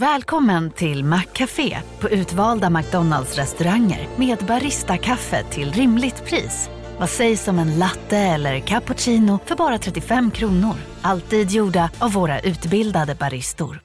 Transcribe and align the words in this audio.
Välkommen 0.00 0.70
till 0.70 1.04
Maccafé 1.04 1.78
på 2.00 2.08
utvalda 2.08 2.70
McDonalds 2.70 3.36
restauranger 3.36 4.08
med 4.16 4.38
Baristakaffe 4.38 5.44
till 5.50 5.72
rimligt 5.72 6.24
pris. 6.24 6.70
Vad 6.98 7.10
sägs 7.10 7.48
om 7.48 7.58
en 7.58 7.78
latte 7.78 8.16
eller 8.16 8.58
cappuccino 8.60 9.38
för 9.44 9.56
bara 9.56 9.78
35 9.78 10.30
kronor? 10.30 10.74
Alltid 11.02 11.50
gjorda 11.50 11.90
av 11.98 12.12
våra 12.12 12.40
utbildade 12.40 13.14
baristor. 13.14 13.80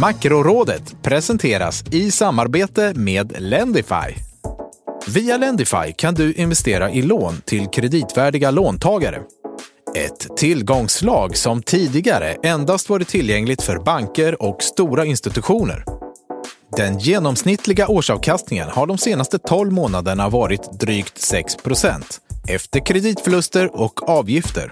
Makrorådet 0.00 1.02
presenteras 1.02 1.84
i 1.92 2.10
samarbete 2.10 2.92
med 2.96 3.34
Lendify. 3.38 4.14
Via 5.06 5.36
Lendify 5.36 5.92
kan 5.96 6.14
du 6.14 6.32
investera 6.32 6.90
i 6.90 7.02
lån 7.02 7.34
till 7.44 7.66
kreditvärdiga 7.66 8.50
låntagare. 8.50 9.22
Ett 9.96 10.36
tillgångslag 10.36 11.36
som 11.36 11.62
tidigare 11.62 12.36
endast 12.42 12.88
varit 12.88 13.08
tillgängligt 13.08 13.62
för 13.62 13.78
banker 13.78 14.42
och 14.42 14.62
stora 14.62 15.04
institutioner. 15.04 15.84
Den 16.76 16.98
genomsnittliga 16.98 17.88
årsavkastningen 17.88 18.68
har 18.68 18.86
de 18.86 18.98
senaste 18.98 19.38
12 19.38 19.72
månaderna 19.72 20.28
varit 20.28 20.80
drygt 20.80 21.32
6% 21.32 22.02
efter 22.48 22.86
kreditförluster 22.86 23.80
och 23.80 24.08
avgifter. 24.08 24.70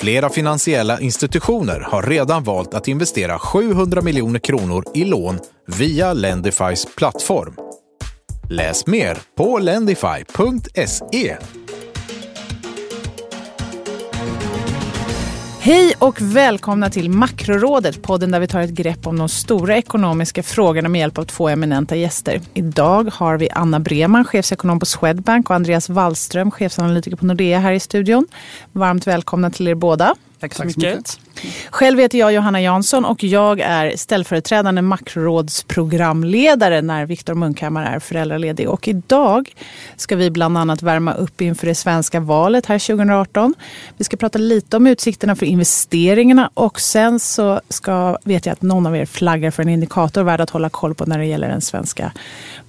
Flera 0.00 0.30
finansiella 0.30 1.00
institutioner 1.00 1.80
har 1.80 2.02
redan 2.02 2.44
valt 2.44 2.74
att 2.74 2.88
investera 2.88 3.38
700 3.38 4.02
miljoner 4.02 4.38
kronor 4.38 4.84
i 4.94 5.04
lån 5.04 5.38
via 5.66 6.12
Lendifys 6.12 6.86
plattform. 6.96 7.56
Läs 8.50 8.86
mer 8.86 9.18
på 9.36 9.58
lendify.se. 9.58 11.36
Hej 15.66 15.94
och 15.98 16.20
välkomna 16.20 16.90
till 16.90 17.10
Makrorådet, 17.10 18.02
podden 18.02 18.30
där 18.30 18.40
vi 18.40 18.46
tar 18.46 18.60
ett 18.60 18.70
grepp 18.70 19.06
om 19.06 19.18
de 19.18 19.28
stora 19.28 19.76
ekonomiska 19.76 20.42
frågorna 20.42 20.88
med 20.88 20.98
hjälp 20.98 21.18
av 21.18 21.24
två 21.24 21.48
eminenta 21.48 21.96
gäster. 21.96 22.40
Idag 22.54 23.10
har 23.12 23.38
vi 23.38 23.50
Anna 23.50 23.80
Breman, 23.80 24.24
chefsekonom 24.24 24.80
på 24.80 24.86
Swedbank 24.86 25.50
och 25.50 25.56
Andreas 25.56 25.88
Wallström, 25.88 26.50
chefsanalytiker 26.50 27.16
på 27.16 27.26
Nordea 27.26 27.58
här 27.58 27.72
i 27.72 27.80
studion. 27.80 28.26
Varmt 28.72 29.06
välkomna 29.06 29.50
till 29.50 29.68
er 29.68 29.74
båda. 29.74 30.14
Tack 30.40 30.54
så, 30.54 30.62
Tack 30.62 30.72
så 30.72 30.80
mycket. 30.80 30.96
mycket. 30.96 31.18
Själv 31.70 31.98
heter 31.98 32.18
jag 32.18 32.32
Johanna 32.32 32.60
Jansson 32.60 33.04
och 33.04 33.24
jag 33.24 33.60
är 33.60 33.96
ställföreträdande 33.96 34.82
makrorådsprogramledare 34.82 36.82
när 36.82 37.06
Viktor 37.06 37.34
Munkhammar 37.34 37.84
är 37.84 37.98
föräldraledig. 37.98 38.68
Och 38.68 38.88
idag 38.88 39.54
ska 39.96 40.16
vi 40.16 40.30
bland 40.30 40.58
annat 40.58 40.82
värma 40.82 41.14
upp 41.14 41.40
inför 41.40 41.66
det 41.66 41.74
svenska 41.74 42.20
valet 42.20 42.66
här 42.66 42.78
2018. 42.78 43.54
Vi 43.96 44.04
ska 44.04 44.16
prata 44.16 44.38
lite 44.38 44.76
om 44.76 44.86
utsikterna 44.86 45.36
för 45.36 45.46
investeringarna 45.46 46.50
och 46.54 46.80
sen 46.80 47.20
så 47.20 47.60
ska, 47.68 48.18
vet 48.24 48.46
jag 48.46 48.52
att 48.52 48.62
någon 48.62 48.86
av 48.86 48.96
er 48.96 49.06
flaggar 49.06 49.50
för 49.50 49.62
en 49.62 49.68
indikator 49.68 50.22
värd 50.22 50.40
att 50.40 50.50
hålla 50.50 50.68
koll 50.68 50.94
på 50.94 51.06
när 51.06 51.18
det 51.18 51.26
gäller 51.26 51.48
den 51.48 51.60
svenska 51.60 52.12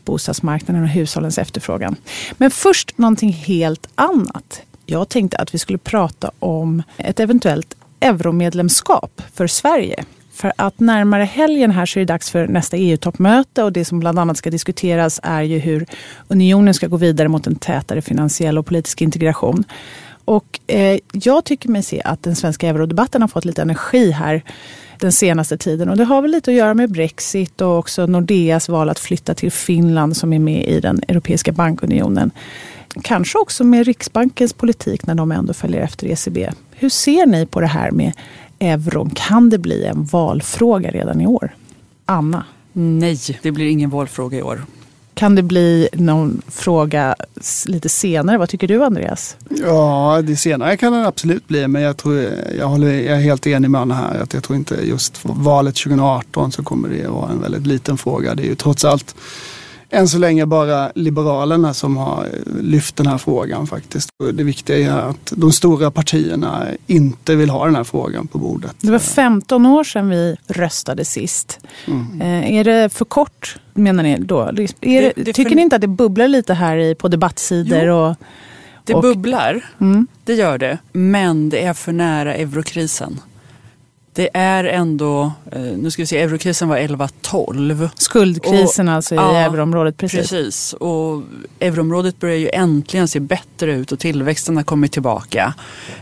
bostadsmarknaden 0.06 0.84
och 0.84 0.90
hushållens 0.90 1.38
efterfrågan. 1.38 1.96
Men 2.38 2.52
först 2.52 2.98
någonting 2.98 3.34
helt 3.34 3.88
annat. 3.96 4.62
Jag 4.90 5.10
tänkte 5.10 5.38
att 5.38 5.54
vi 5.54 5.58
skulle 5.58 5.78
prata 5.78 6.32
om 6.40 6.84
ett 6.98 7.20
eventuellt 7.20 7.76
euromedlemskap 8.00 9.22
för 9.34 9.48
Sverige. 9.48 10.04
För 10.34 10.54
att 10.56 10.80
närmare 10.80 11.24
helgen 11.24 11.72
här 11.72 11.86
så 11.86 12.00
är 12.00 12.02
det 12.02 12.14
dags 12.14 12.32
för 12.32 12.48
nästa 12.48 12.78
EU-toppmöte 12.78 13.64
och 13.64 13.74
det 13.74 13.86
som 13.86 14.00
bland 14.00 14.20
annat 14.20 14.38
ska 14.38 14.50
diskuteras 14.50 15.20
är 15.24 15.42
ju 15.42 15.60
hur 15.60 15.86
unionen 16.28 16.74
ska 16.74 16.88
gå 16.88 16.98
vidare 16.98 17.28
mot 17.28 17.48
en 17.48 17.56
tätare 17.56 18.02
finansiell 18.02 18.58
och 18.58 18.66
politisk 18.66 19.02
integration. 19.02 19.64
Och 20.26 20.60
eh, 20.68 21.00
jag 21.12 21.46
tycker 21.46 21.70
mig 21.70 21.84
se 21.84 22.02
att 22.06 22.24
den 22.24 22.36
svenska 22.36 22.68
eurodebatten 22.68 23.22
har 23.22 23.30
fått 23.30 23.46
lite 23.46 23.62
energi 23.62 24.12
här 24.12 24.44
den 25.00 25.12
senaste 25.12 25.58
tiden. 25.58 25.90
Och 25.90 25.98
det 25.98 26.04
har 26.04 26.22
väl 26.22 26.32
lite 26.32 26.52
att 26.52 26.58
göra 26.58 26.74
med 26.74 26.92
Brexit 26.92 27.62
och 27.62 27.78
också 27.78 28.06
Nordeas 28.06 28.70
val 28.70 28.90
att 28.90 29.00
flytta 29.00 29.34
till 29.34 29.52
Finland 29.52 30.18
som 30.18 30.34
är 30.34 30.40
med 30.40 30.68
i 30.68 30.80
den 30.80 31.02
Europeiska 31.08 31.52
bankunionen. 31.52 32.32
Kanske 33.02 33.38
också 33.38 33.64
med 33.64 33.86
Riksbankens 33.86 34.54
politik 34.54 35.08
när 35.08 35.16
de 35.16 35.32
ändå 35.32 35.54
följer 35.54 35.82
efter 35.82 36.08
ECB. 36.08 36.50
Hur 36.72 36.90
ser 36.90 37.26
ni 37.26 37.46
på 37.46 37.60
det 37.60 37.68
här 37.68 37.92
med 37.92 38.14
euron? 38.60 39.10
Kan 39.10 39.50
det 39.50 39.58
bli 39.58 39.86
en 39.86 40.06
valfråga 40.06 40.92
redan 40.92 41.22
i 41.22 41.28
år? 41.28 41.56
Anna? 42.06 42.46
Nej, 42.74 43.20
det 43.42 43.52
blir 43.52 43.66
ingen 43.66 43.90
valfråga 43.90 44.38
i 44.38 44.42
år. 44.42 44.66
Kan 45.14 45.36
det 45.36 45.44
bli 45.44 45.90
någon 45.94 46.42
fråga 46.48 47.16
lite 47.66 47.90
senare? 47.90 48.38
Vad 48.38 48.50
tycker 48.50 48.68
du 48.68 48.84
Andreas? 48.84 49.38
Ja, 49.50 50.22
det 50.24 50.36
senare 50.36 50.78
kan 50.78 50.94
det 50.94 51.08
absolut 51.08 51.48
bli. 51.48 51.68
Men 51.68 51.82
jag, 51.82 51.98
tror, 51.98 52.30
jag, 52.58 52.68
håller, 52.68 52.88
jag 52.88 53.18
är 53.18 53.22
helt 53.22 53.48
enig 53.48 53.72
med 53.72 53.82
Anna 53.82 53.96
här. 53.96 54.20
Att 54.20 54.34
jag 54.34 54.44
tror 54.44 54.58
inte 54.58 54.76
just 54.76 55.20
valet 55.24 55.76
2018 55.76 56.52
så 56.52 56.64
kommer 56.64 56.90
det 56.90 57.08
vara 57.08 57.32
en 57.32 57.42
väldigt 57.42 57.68
liten 57.68 57.98
fråga. 57.98 58.36
Det 58.36 58.44
är 58.44 58.48
ju 58.48 58.56
trots 58.56 58.86
allt 58.86 59.16
än 59.90 60.08
så 60.08 60.18
länge 60.18 60.46
bara 60.46 60.92
Liberalerna 60.96 61.74
som 61.74 61.98
har 61.98 62.28
lyft 62.62 62.96
den 62.96 63.08
här 63.08 63.18
frågan 63.18 63.68
faktiskt. 63.68 64.10
Det 64.34 64.44
viktiga 64.44 64.78
är 64.78 65.10
att 65.10 65.34
de 65.36 65.52
stora 65.52 65.92
partierna 65.92 66.68
inte 66.88 67.36
vill 67.36 67.50
ha 67.50 67.66
den 67.66 67.76
här 67.76 67.84
frågan 67.84 68.28
på 68.28 68.38
bordet. 68.38 68.76
Det 68.82 68.92
var 68.92 69.00
15 69.00 69.66
år 69.66 69.84
sedan 69.84 70.10
vi 70.10 70.36
röstade 70.48 71.06
sist. 71.06 71.60
Mm. 71.88 72.22
Eh, 72.22 72.56
är 72.56 72.64
det 72.64 72.90
för 72.94 73.06
kort 73.06 73.60
menar 73.74 74.04
ni 74.04 74.18
då? 74.20 74.42
Är 74.42 74.52
det, 74.52 74.74
det, 74.80 75.14
det 75.16 75.34
tycker 75.34 75.50
för... 75.50 75.56
ni 75.56 75.62
inte 75.62 75.76
att 75.76 75.82
det 75.82 75.88
bubblar 75.88 76.28
lite 76.28 76.54
här 76.54 76.94
på 76.94 77.08
debattsidor? 77.08 77.84
Jo. 77.84 77.96
Och, 77.96 78.16
det 78.84 78.94
och... 78.94 79.02
bubblar, 79.02 79.70
mm. 79.82 80.08
det 80.24 80.34
gör 80.34 80.58
det. 80.58 80.78
Men 80.92 81.50
det 81.50 81.64
är 81.64 81.74
för 81.74 81.92
nära 81.92 82.36
eurokrisen. 82.36 83.20
Det 84.18 84.30
är 84.34 84.64
ändå, 84.64 85.32
eh, 85.52 85.62
nu 85.62 85.92
ska 85.92 86.02
vi 86.02 86.06
se, 86.06 86.20
eurokrisen 86.20 86.68
var 86.68 86.78
11-12. 86.78 87.90
Skuldkrisen 87.96 88.88
och, 88.88 88.94
alltså 88.94 89.16
i 89.16 89.18
ja, 89.18 89.38
euroområdet, 89.38 89.98
precis. 89.98 90.20
Precis, 90.20 90.74
och 90.74 91.24
euroområdet 91.60 92.20
börjar 92.20 92.36
ju 92.36 92.50
äntligen 92.54 93.08
se 93.08 93.20
bättre 93.20 93.74
ut 93.74 93.92
och 93.92 94.00
tillväxten 94.00 94.58
har 94.58 94.64
kommit 94.64 94.92
tillbaka. 94.92 95.54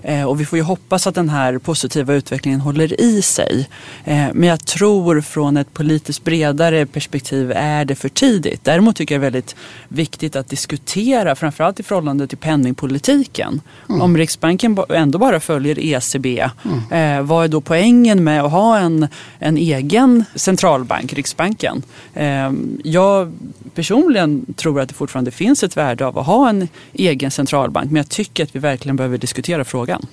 Eh, 0.01 0.23
och 0.23 0.41
vi 0.41 0.45
får 0.45 0.57
ju 0.57 0.63
hoppas 0.63 1.07
att 1.07 1.15
den 1.15 1.29
här 1.29 1.57
positiva 1.57 2.13
utvecklingen 2.13 2.61
håller 2.61 3.01
i 3.01 3.21
sig. 3.21 3.69
Eh, 4.03 4.27
men 4.33 4.49
jag 4.49 4.65
tror 4.65 5.21
från 5.21 5.57
ett 5.57 5.73
politiskt 5.73 6.23
bredare 6.23 6.85
perspektiv 6.85 7.51
är 7.55 7.85
det 7.85 7.95
för 7.95 8.09
tidigt. 8.09 8.63
Däremot 8.63 8.95
tycker 8.95 9.15
jag 9.15 9.21
det 9.21 9.27
är 9.27 9.31
väldigt 9.31 9.55
viktigt 9.87 10.35
att 10.35 10.49
diskutera, 10.49 11.35
framförallt 11.35 11.79
i 11.79 11.83
förhållande 11.83 12.27
till 12.27 12.37
penningpolitiken. 12.37 13.61
Mm. 13.89 14.01
Om 14.01 14.17
Riksbanken 14.17 14.77
ändå 14.89 15.19
bara 15.19 15.39
följer 15.39 15.79
ECB, 15.79 16.49
mm. 16.65 17.19
eh, 17.19 17.25
vad 17.25 17.43
är 17.43 17.47
då 17.47 17.61
poängen 17.61 18.04
poängen 18.05 18.23
med 18.23 18.43
att 18.43 18.51
ha 18.51 18.77
en, 18.77 19.07
en 19.39 19.57
egen 19.57 20.25
centralbank, 20.35 21.13
Riksbanken. 21.13 21.83
Eh, 22.13 22.51
jag 22.83 23.33
personligen 23.75 24.53
tror 24.55 24.81
att 24.81 24.89
det 24.89 24.95
fortfarande 24.95 25.31
finns 25.31 25.63
ett 25.63 25.77
värde 25.77 26.05
av 26.05 26.17
att 26.17 26.25
ha 26.25 26.49
en 26.49 26.67
egen 26.93 27.31
centralbank 27.31 27.91
men 27.91 27.95
jag 27.95 28.09
tycker 28.09 28.43
att 28.43 28.55
vi 28.55 28.59
verkligen 28.59 28.95
behöver 28.95 29.17
diskutera 29.17 29.63
frågan. 29.63 30.05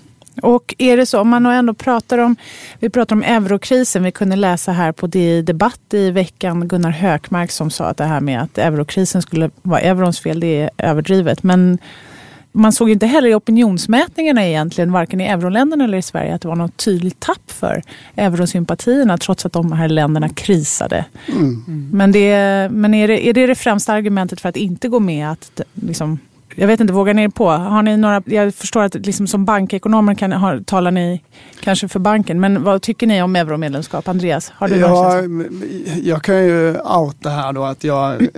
Och 0.42 0.74
är 0.78 0.96
det 0.96 1.06
så, 1.06 1.20
om 1.20 1.28
man 1.28 1.46
ändå 1.46 1.74
pratar 1.74 2.18
om, 2.18 2.36
vi 2.78 2.90
pratar 2.90 3.16
om 3.16 3.22
eurokrisen, 3.22 4.04
vi 4.04 4.12
kunde 4.12 4.36
läsa 4.36 4.72
här 4.72 4.92
på 4.92 5.06
DI 5.06 5.42
debatt 5.42 5.94
i 5.94 6.10
veckan 6.10 6.68
Gunnar 6.68 6.90
Hökmark 6.90 7.50
som 7.50 7.70
sa 7.70 7.84
att 7.84 7.96
det 7.96 8.04
här 8.04 8.20
med 8.20 8.42
att 8.42 8.58
eurokrisen 8.58 9.22
skulle 9.22 9.50
vara 9.62 9.80
eurons 9.80 10.20
fel, 10.20 10.40
det 10.40 10.62
är 10.62 10.70
överdrivet. 10.78 11.42
Men 11.42 11.78
man 12.52 12.72
såg 12.72 12.90
inte 12.90 13.06
heller 13.06 13.28
i 13.28 13.34
opinionsmätningarna 13.34 14.46
egentligen, 14.46 14.92
varken 14.92 15.20
i 15.20 15.24
euroländerna 15.24 15.84
eller 15.84 15.98
i 15.98 16.02
Sverige, 16.02 16.34
att 16.34 16.42
det 16.42 16.48
var 16.48 16.56
något 16.56 16.76
tydligt 16.76 17.20
tapp 17.20 17.50
för 17.50 17.82
eurosympatierna 18.16 19.18
trots 19.18 19.46
att 19.46 19.52
de 19.52 19.72
här 19.72 19.88
länderna 19.88 20.28
krisade. 20.28 21.04
Mm. 21.28 21.88
Men, 21.92 22.12
det, 22.12 22.68
men 22.72 22.94
är, 22.94 23.08
det, 23.08 23.28
är 23.28 23.32
det 23.32 23.46
det 23.46 23.54
främsta 23.54 23.92
argumentet 23.92 24.40
för 24.40 24.48
att 24.48 24.56
inte 24.56 24.88
gå 24.88 25.00
med? 25.00 25.30
Att 25.30 25.60
liksom, 25.74 26.18
jag 26.54 26.66
vet 26.66 26.80
inte, 26.80 26.92
vågar 26.92 27.14
ni 27.14 27.22
er 27.22 27.28
på? 27.28 27.50
Har 27.50 27.82
ni 27.82 27.96
några, 27.96 28.22
jag 28.24 28.54
förstår 28.54 28.82
att 28.82 28.94
liksom 28.94 29.26
som 29.26 29.44
bankekonomer 29.44 30.14
kan, 30.14 30.32
har, 30.32 30.60
talar 30.60 30.90
ni 30.90 31.22
kanske 31.60 31.88
för 31.88 32.00
banken, 32.00 32.40
men 32.40 32.62
vad 32.62 32.82
tycker 32.82 33.06
ni 33.06 33.22
om 33.22 33.36
euromedlemskap? 33.36 34.08
Andreas, 34.08 34.52
har 34.54 34.68
du 34.68 34.76
ja, 34.76 35.22
Jag 36.02 36.22
kan 36.22 36.44
ju 36.44 36.76
outa 36.80 37.30
här 37.30 37.52
då 37.52 37.64
att 37.64 37.84
jag 37.84 38.22
eh, 38.22 38.28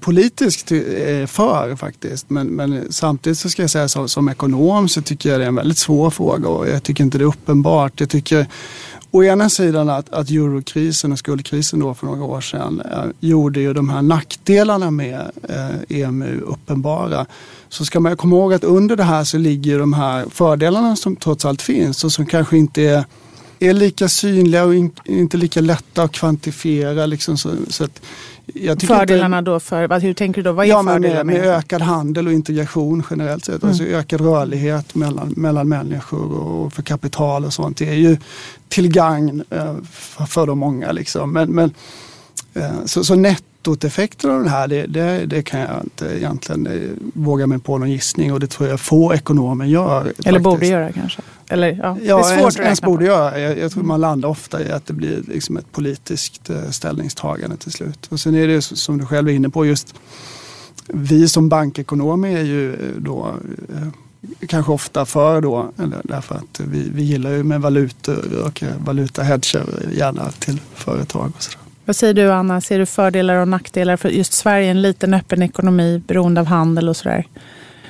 politiskt 0.00 0.72
är 0.72 1.26
för 1.26 1.76
faktiskt, 1.76 2.30
men, 2.30 2.46
men 2.46 2.92
samtidigt 2.92 3.38
så 3.38 3.48
ska 3.48 3.62
jag 3.62 3.70
säga 3.70 3.88
så, 3.88 4.08
som 4.08 4.28
ekonom 4.28 4.88
så 4.88 5.02
tycker 5.02 5.30
jag 5.30 5.40
det 5.40 5.44
är 5.44 5.48
en 5.48 5.54
väldigt 5.54 5.78
svår 5.78 6.10
fråga 6.10 6.48
och 6.48 6.68
jag 6.68 6.82
tycker 6.82 7.04
inte 7.04 7.18
det 7.18 7.24
är 7.24 7.28
uppenbart. 7.28 8.00
Jag 8.00 8.10
tycker 8.10 8.46
å 9.14 9.24
ena 9.24 9.48
sidan 9.48 9.88
att, 9.88 10.14
att 10.14 10.30
eurokrisen 10.30 11.12
och 11.12 11.18
skuldkrisen 11.18 11.80
då 11.80 11.94
för 11.94 12.06
några 12.06 12.24
år 12.24 12.40
sedan 12.40 12.82
eh, 12.92 13.04
gjorde 13.20 13.60
ju 13.60 13.72
de 13.72 13.88
här 13.88 14.02
nackdelarna 14.02 14.90
med 14.90 15.30
eh, 15.48 16.00
EMU 16.00 16.40
uppenbara. 16.40 17.26
Så 17.74 17.84
ska 17.84 18.00
man 18.00 18.16
komma 18.16 18.36
ihåg 18.36 18.54
att 18.54 18.64
under 18.64 18.96
det 18.96 19.02
här 19.02 19.24
så 19.24 19.38
ligger 19.38 19.78
de 19.78 19.92
här 19.92 20.26
fördelarna 20.30 20.96
som 20.96 21.16
trots 21.16 21.44
allt 21.44 21.62
finns 21.62 22.04
och 22.04 22.12
som 22.12 22.26
kanske 22.26 22.56
inte 22.56 22.82
är 22.82 23.04
är 23.58 23.72
lika 23.72 24.08
synliga 24.08 24.64
och 24.64 24.74
in, 24.74 24.92
inte 25.04 25.36
lika 25.36 25.60
lätta 25.60 26.02
att 26.02 26.12
kvantifiera. 26.12 27.06
Liksom, 27.06 27.36
så, 27.36 27.50
så 27.68 27.84
att 27.84 28.00
Fördelarna 28.86 29.42
det, 29.42 29.50
då 29.50 29.60
för, 29.60 30.00
hur 30.00 30.14
tänker 30.14 30.42
du 30.42 30.50
då? 30.50 30.52
Vad 30.52 30.66
är 30.66 30.70
ja, 30.70 30.82
med, 30.82 31.00
med, 31.00 31.26
med 31.26 31.46
ökad 31.46 31.82
handel 31.82 32.26
och 32.26 32.32
integration 32.32 33.02
generellt 33.10 33.44
sett. 33.44 33.62
Mm. 33.62 33.68
Alltså 33.68 33.84
ökad 33.84 34.20
rörlighet 34.20 34.94
mellan, 34.94 35.34
mellan 35.36 35.68
människor 35.68 36.32
och 36.32 36.72
för 36.72 36.82
kapital 36.82 37.44
och 37.44 37.52
sånt. 37.52 37.76
Det 37.76 37.88
är 37.88 37.94
ju 37.94 38.16
till 38.68 38.88
gagn 38.88 39.44
eh, 39.50 39.74
för, 39.90 40.24
för 40.24 40.46
de 40.46 40.58
många. 40.58 40.92
Liksom. 40.92 41.32
Men, 41.32 41.50
men, 41.50 41.74
eh, 42.54 42.84
så, 42.84 43.04
så 43.04 43.14
nettoeffekten 43.70 44.30
av 44.30 44.44
det 44.44 44.50
här, 44.50 44.68
det, 44.68 44.86
det, 44.86 45.26
det, 45.26 45.42
kan 45.42 45.60
jag 45.60 45.80
inte 45.84 46.06
egentligen 46.16 46.66
eh, 46.66 46.90
våga 47.14 47.46
mig 47.46 47.58
på 47.58 47.78
någon 47.78 47.90
gissning 47.90 48.32
och 48.32 48.40
det 48.40 48.46
tror 48.46 48.68
jag 48.68 48.80
få 48.80 49.14
ekonomer 49.14 49.64
gör. 49.64 50.00
Eller 50.00 50.12
faktiskt. 50.14 50.42
borde 50.42 50.66
göra 50.66 50.92
kanske? 50.92 51.22
Eller, 51.48 51.68
ja, 51.82 51.96
ja, 52.02 52.16
det 52.16 52.22
är 52.22 52.22
svårt 52.22 52.38
ens, 52.38 52.56
att 52.56 52.64
ens 52.64 52.82
borde 52.82 53.04
göra. 53.04 53.40
Jag, 53.40 53.58
jag 53.58 53.72
tror 53.72 53.82
man 53.82 54.00
landar 54.00 54.28
ofta 54.28 54.62
i 54.62 54.70
att 54.70 54.86
det 54.86 54.92
blir 54.92 55.22
liksom 55.28 55.56
ett 55.56 55.72
politiskt 55.72 56.50
eh, 56.50 56.70
ställningstagande 56.70 57.56
till 57.56 57.72
slut. 57.72 58.06
Och 58.10 58.20
sen 58.20 58.34
är 58.34 58.48
det 58.48 58.62
som 58.62 58.98
du 58.98 59.06
själv 59.06 59.28
är 59.28 59.32
inne 59.32 59.48
på 59.48 59.66
just 59.66 59.94
vi 60.86 61.28
som 61.28 61.48
bankekonomer 61.48 62.28
är 62.28 62.42
ju 62.42 62.72
eh, 62.72 62.78
då 62.98 63.34
kanske 64.48 64.72
ofta 64.72 65.06
för 65.06 65.40
då, 65.40 65.72
därför 66.04 66.34
att 66.34 66.60
vi, 66.60 66.90
vi 66.94 67.02
gillar 67.02 67.30
ju 67.30 67.42
med 67.42 67.60
valutor 67.60 68.44
och 68.46 68.62
valutahedger 68.78 69.64
gärna 69.92 70.30
till 70.30 70.60
företag 70.74 71.32
och 71.36 71.42
sådär. 71.42 71.63
Vad 71.84 71.96
säger 71.96 72.14
du 72.14 72.32
Anna, 72.32 72.60
ser 72.60 72.78
du 72.78 72.86
fördelar 72.86 73.36
och 73.36 73.48
nackdelar 73.48 73.96
för 73.96 74.08
just 74.08 74.32
Sverige, 74.32 74.70
en 74.70 74.82
liten 74.82 75.14
öppen 75.14 75.42
ekonomi 75.42 76.02
beroende 76.06 76.40
av 76.40 76.46
handel 76.46 76.88
och 76.88 76.96
sådär? 76.96 77.26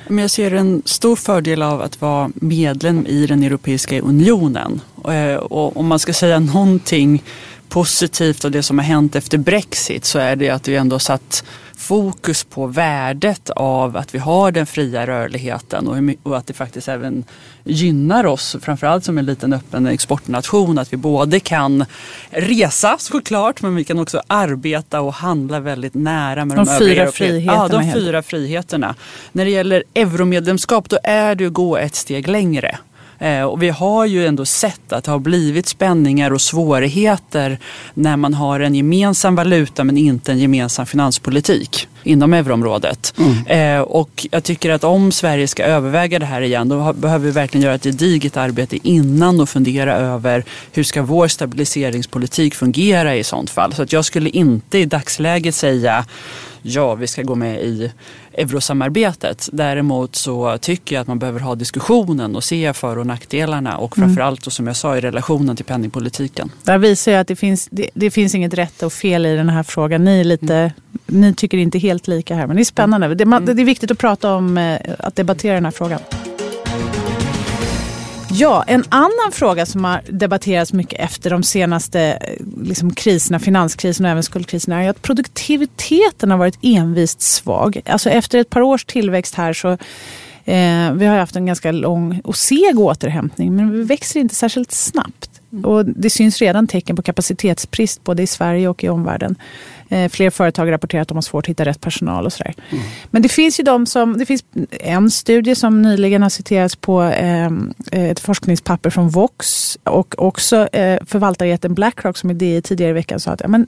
Men 0.07 0.17
jag 0.17 0.31
ser 0.31 0.53
en 0.53 0.81
stor 0.85 1.15
fördel 1.15 1.61
av 1.61 1.81
att 1.81 2.01
vara 2.01 2.31
medlem 2.35 3.05
i 3.05 3.27
den 3.27 3.43
Europeiska 3.43 4.01
unionen. 4.01 4.81
Eh, 5.07 5.35
och 5.35 5.77
om 5.77 5.87
man 5.87 5.99
ska 5.99 6.13
säga 6.13 6.39
någonting 6.39 7.23
positivt 7.69 8.45
av 8.45 8.51
det 8.51 8.63
som 8.63 8.79
har 8.79 8.85
hänt 8.85 9.15
efter 9.15 9.37
Brexit 9.37 10.05
så 10.05 10.19
är 10.19 10.35
det 10.35 10.49
att 10.49 10.67
vi 10.67 10.75
ändå 10.75 10.99
satt 10.99 11.43
fokus 11.77 12.43
på 12.43 12.67
värdet 12.67 13.49
av 13.49 13.97
att 13.97 14.15
vi 14.15 14.19
har 14.19 14.51
den 14.51 14.65
fria 14.65 15.07
rörligheten 15.07 16.17
och, 16.23 16.37
att 16.37 16.47
det 16.47 16.53
faktiskt 16.53 16.87
även 16.87 17.23
gynnar 17.63 18.25
oss, 18.25 18.55
framförallt 18.61 19.05
som 19.05 19.17
en 19.17 19.25
liten 19.25 19.53
öppen 19.53 19.87
exportnation, 19.87 20.77
att 20.77 20.93
vi 20.93 20.97
både 20.97 21.39
kan 21.39 21.85
resa 22.29 22.95
såklart 22.99 23.61
men 23.61 23.75
vi 23.75 23.83
kan 23.83 23.99
också 23.99 24.21
arbeta 24.27 25.01
och 25.01 25.13
handla 25.13 25.59
väldigt 25.59 25.93
nära 25.93 26.45
med 26.45 26.57
de, 26.57 26.65
de 26.65 26.77
fyra 26.79 27.11
friheterna. 27.11 27.53
Ja, 27.53 27.67
de 27.67 27.93
fyra 27.93 28.23
friheterna. 28.23 28.95
När 29.31 29.45
det 29.45 29.51
gäller 29.51 29.83
euromedlemskap 29.93 30.89
då 30.89 30.97
är 31.03 31.35
det 31.35 31.45
att 31.45 31.53
gå 31.53 31.77
ett 31.77 31.95
steg 31.95 32.27
längre. 32.27 32.77
Eh, 33.19 33.43
och 33.43 33.63
vi 33.63 33.69
har 33.69 34.05
ju 34.05 34.27
ändå 34.27 34.45
sett 34.45 34.93
att 34.93 35.03
det 35.03 35.11
har 35.11 35.19
blivit 35.19 35.67
spänningar 35.67 36.31
och 36.31 36.41
svårigheter 36.41 37.59
när 37.93 38.17
man 38.17 38.33
har 38.33 38.59
en 38.59 38.75
gemensam 38.75 39.35
valuta 39.35 39.83
men 39.83 39.97
inte 39.97 40.31
en 40.31 40.39
gemensam 40.39 40.85
finanspolitik 40.85 41.87
inom 42.03 42.33
euroområdet. 42.33 43.13
Mm. 43.17 43.77
Eh, 43.77 43.81
och 43.81 44.27
jag 44.31 44.43
tycker 44.43 44.69
att 44.69 44.83
om 44.83 45.11
Sverige 45.11 45.47
ska 45.47 45.63
överväga 45.63 46.19
det 46.19 46.25
här 46.25 46.41
igen 46.41 46.69
då 46.69 46.93
behöver 46.93 47.25
vi 47.25 47.31
verkligen 47.31 47.65
göra 47.65 47.75
ett 47.75 47.83
gediget 47.83 48.37
arbete 48.37 48.77
innan 48.87 49.39
och 49.39 49.49
fundera 49.49 49.95
över 49.95 50.43
hur 50.71 50.83
ska 50.83 51.01
vår 51.01 51.27
stabiliseringspolitik 51.27 52.55
fungera 52.55 53.15
i 53.15 53.23
sånt 53.23 53.49
fall. 53.49 53.73
Så 53.73 53.83
att 53.83 53.93
jag 53.93 54.05
skulle 54.05 54.29
inte 54.29 54.77
i 54.77 54.85
dagsläget 54.85 55.55
säga 55.55 56.05
ja, 56.65 56.95
vi 56.95 57.07
ska 57.07 57.21
gå 57.21 57.35
med 57.35 57.59
i 57.59 57.91
eurosamarbetet. 58.37 59.49
Däremot 59.51 60.15
så 60.15 60.57
tycker 60.57 60.95
jag 60.95 61.01
att 61.01 61.07
man 61.07 61.19
behöver 61.19 61.39
ha 61.39 61.55
diskussionen 61.55 62.35
och 62.35 62.43
se 62.43 62.73
för 62.73 62.97
och 62.97 63.07
nackdelarna 63.07 63.77
och 63.77 63.97
mm. 63.97 64.09
framförallt 64.09 64.47
och 64.47 64.53
som 64.53 64.67
jag 64.67 64.75
sa 64.75 64.97
i 64.97 65.01
relationen 65.01 65.55
till 65.55 65.65
penningpolitiken. 65.65 66.51
Där 66.63 66.77
visar 66.77 67.11
jag 67.11 67.21
att 67.21 67.27
det 67.27 67.35
finns, 67.35 67.67
det, 67.71 67.89
det, 67.93 68.11
finns 68.11 68.35
inget 68.35 68.53
rätt 68.53 68.83
och 68.83 68.93
fel 68.93 69.25
i 69.25 69.35
den 69.35 69.49
här 69.49 69.63
frågan. 69.63 70.03
Ni, 70.03 70.23
lite, 70.23 70.55
mm. 70.55 70.71
ni 71.05 71.33
tycker 71.33 71.57
inte 71.57 71.79
helt 71.79 72.07
lika 72.07 72.35
här 72.35 72.47
men 72.47 72.55
det 72.55 72.61
är 72.61 72.63
spännande. 72.63 73.15
Det, 73.15 73.23
mm. 73.23 73.45
det 73.45 73.51
är 73.51 73.65
viktigt 73.65 73.91
att 73.91 73.97
prata 73.97 74.33
om, 74.33 74.57
eh, 74.57 74.79
att 74.99 75.15
debattera 75.15 75.53
den 75.53 75.65
här 75.65 75.71
frågan. 75.71 75.99
Ja, 78.37 78.63
en 78.67 78.83
annan 78.89 79.31
fråga 79.31 79.65
som 79.65 79.85
har 79.85 80.01
debatterats 80.09 80.73
mycket 80.73 80.99
efter 80.99 81.29
de 81.29 81.43
senaste 81.43 82.01
eh, 82.01 82.45
liksom, 82.63 82.93
kriserna, 82.93 83.39
finanskrisen 83.39 84.05
och 84.05 84.11
även 84.11 84.23
skuldkrisen 84.23 84.73
är 84.73 84.89
att 84.89 85.01
produktiviteten 85.01 86.31
har 86.31 86.37
varit 86.37 86.59
envist 86.61 87.21
svag. 87.21 87.81
Alltså 87.85 88.09
efter 88.09 88.39
ett 88.39 88.49
par 88.49 88.61
års 88.61 88.85
tillväxt 88.85 89.35
här 89.35 89.53
så 89.53 89.69
eh, 90.45 90.93
vi 90.93 91.05
har 91.05 91.17
haft 91.17 91.35
en 91.35 91.45
ganska 91.45 91.71
lång 91.71 92.21
och 92.23 92.35
seg 92.35 92.79
återhämtning 92.79 93.55
men 93.55 93.71
vi 93.71 93.83
växer 93.83 94.19
inte 94.19 94.35
särskilt 94.35 94.71
snabbt. 94.71 95.41
Mm. 95.51 95.65
Och 95.65 95.85
det 95.85 96.09
syns 96.09 96.41
redan 96.41 96.67
tecken 96.67 96.95
på 96.95 97.01
kapacitetsbrist 97.01 98.03
både 98.03 98.23
i 98.23 98.27
Sverige 98.27 98.67
och 98.67 98.83
i 98.83 98.89
omvärlden. 98.89 99.35
Eh, 99.89 100.09
fler 100.09 100.29
företag 100.29 100.71
rapporterar 100.71 101.01
att 101.01 101.07
de 101.07 101.17
har 101.17 101.21
svårt 101.21 101.45
att 101.45 101.49
hitta 101.49 101.65
rätt 101.65 101.81
personal 101.81 102.25
och 102.25 102.33
sådär. 102.33 102.53
Mm. 102.69 102.83
Men 103.11 103.21
det 103.21 103.29
finns 103.29 103.59
ju 103.59 103.63
de 103.63 103.85
som, 103.85 104.17
det 104.17 104.25
finns 104.25 104.43
en 104.71 105.11
studie 105.11 105.55
som 105.55 105.81
nyligen 105.81 106.21
har 106.21 106.29
citerats 106.29 106.75
på 106.75 107.03
eh, 107.03 107.49
ett 107.91 108.19
forskningspapper 108.19 108.89
från 108.89 109.09
Vox 109.09 109.77
och 109.83 110.15
också 110.17 110.67
eh, 110.67 110.99
förvaltarjätten 111.05 111.73
Blackrock 111.73 112.17
som 112.17 112.31
i 112.31 112.33
DI 112.33 112.61
tidigare 112.61 112.89
i 112.89 112.93
veckan 112.93 113.19
sa 113.19 113.31
att 113.31 113.41
ja, 113.41 113.47
men 113.47 113.67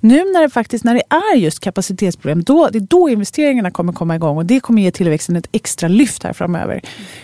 nu 0.00 0.24
när 0.32 0.42
det 0.42 0.50
faktiskt 0.50 0.84
när 0.84 0.94
det 0.94 1.02
är 1.08 1.36
just 1.36 1.60
kapacitetsproblem, 1.60 2.42
då, 2.42 2.68
det 2.72 2.78
är 2.78 2.80
då 2.80 3.08
investeringarna 3.08 3.70
kommer 3.70 3.92
komma 3.92 4.16
igång 4.16 4.36
och 4.36 4.46
det 4.46 4.60
kommer 4.60 4.82
ge 4.82 4.90
tillväxten 4.90 5.36
ett 5.36 5.48
extra 5.52 5.88
lyft 5.88 6.22
här 6.22 6.32
framöver. 6.32 6.80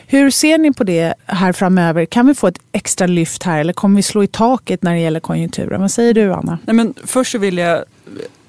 Hur 0.06 0.30
ser 0.30 0.58
ni 0.58 0.72
på 0.72 0.84
det 0.84 1.14
här 1.26 1.52
framöver? 1.52 2.04
Kan 2.04 2.26
vi 2.26 2.34
få 2.34 2.46
ett 2.46 2.58
extra 2.72 3.06
lyft 3.06 3.42
här 3.42 3.60
eller 3.60 3.72
kommer 3.72 3.96
vi 3.96 4.02
slå 4.02 4.24
i 4.24 4.26
taket 4.26 4.82
när 4.82 4.94
det 4.94 5.00
gäller 5.00 5.20
konjunkturen? 5.20 5.80
Vad 5.80 5.90
säger 5.90 6.14
du 6.14 6.32
Anna? 6.32 6.58
Nej, 6.64 6.74
men 6.74 6.94
först 7.04 7.32
så 7.32 7.38
vill 7.38 7.58
jag 7.58 7.84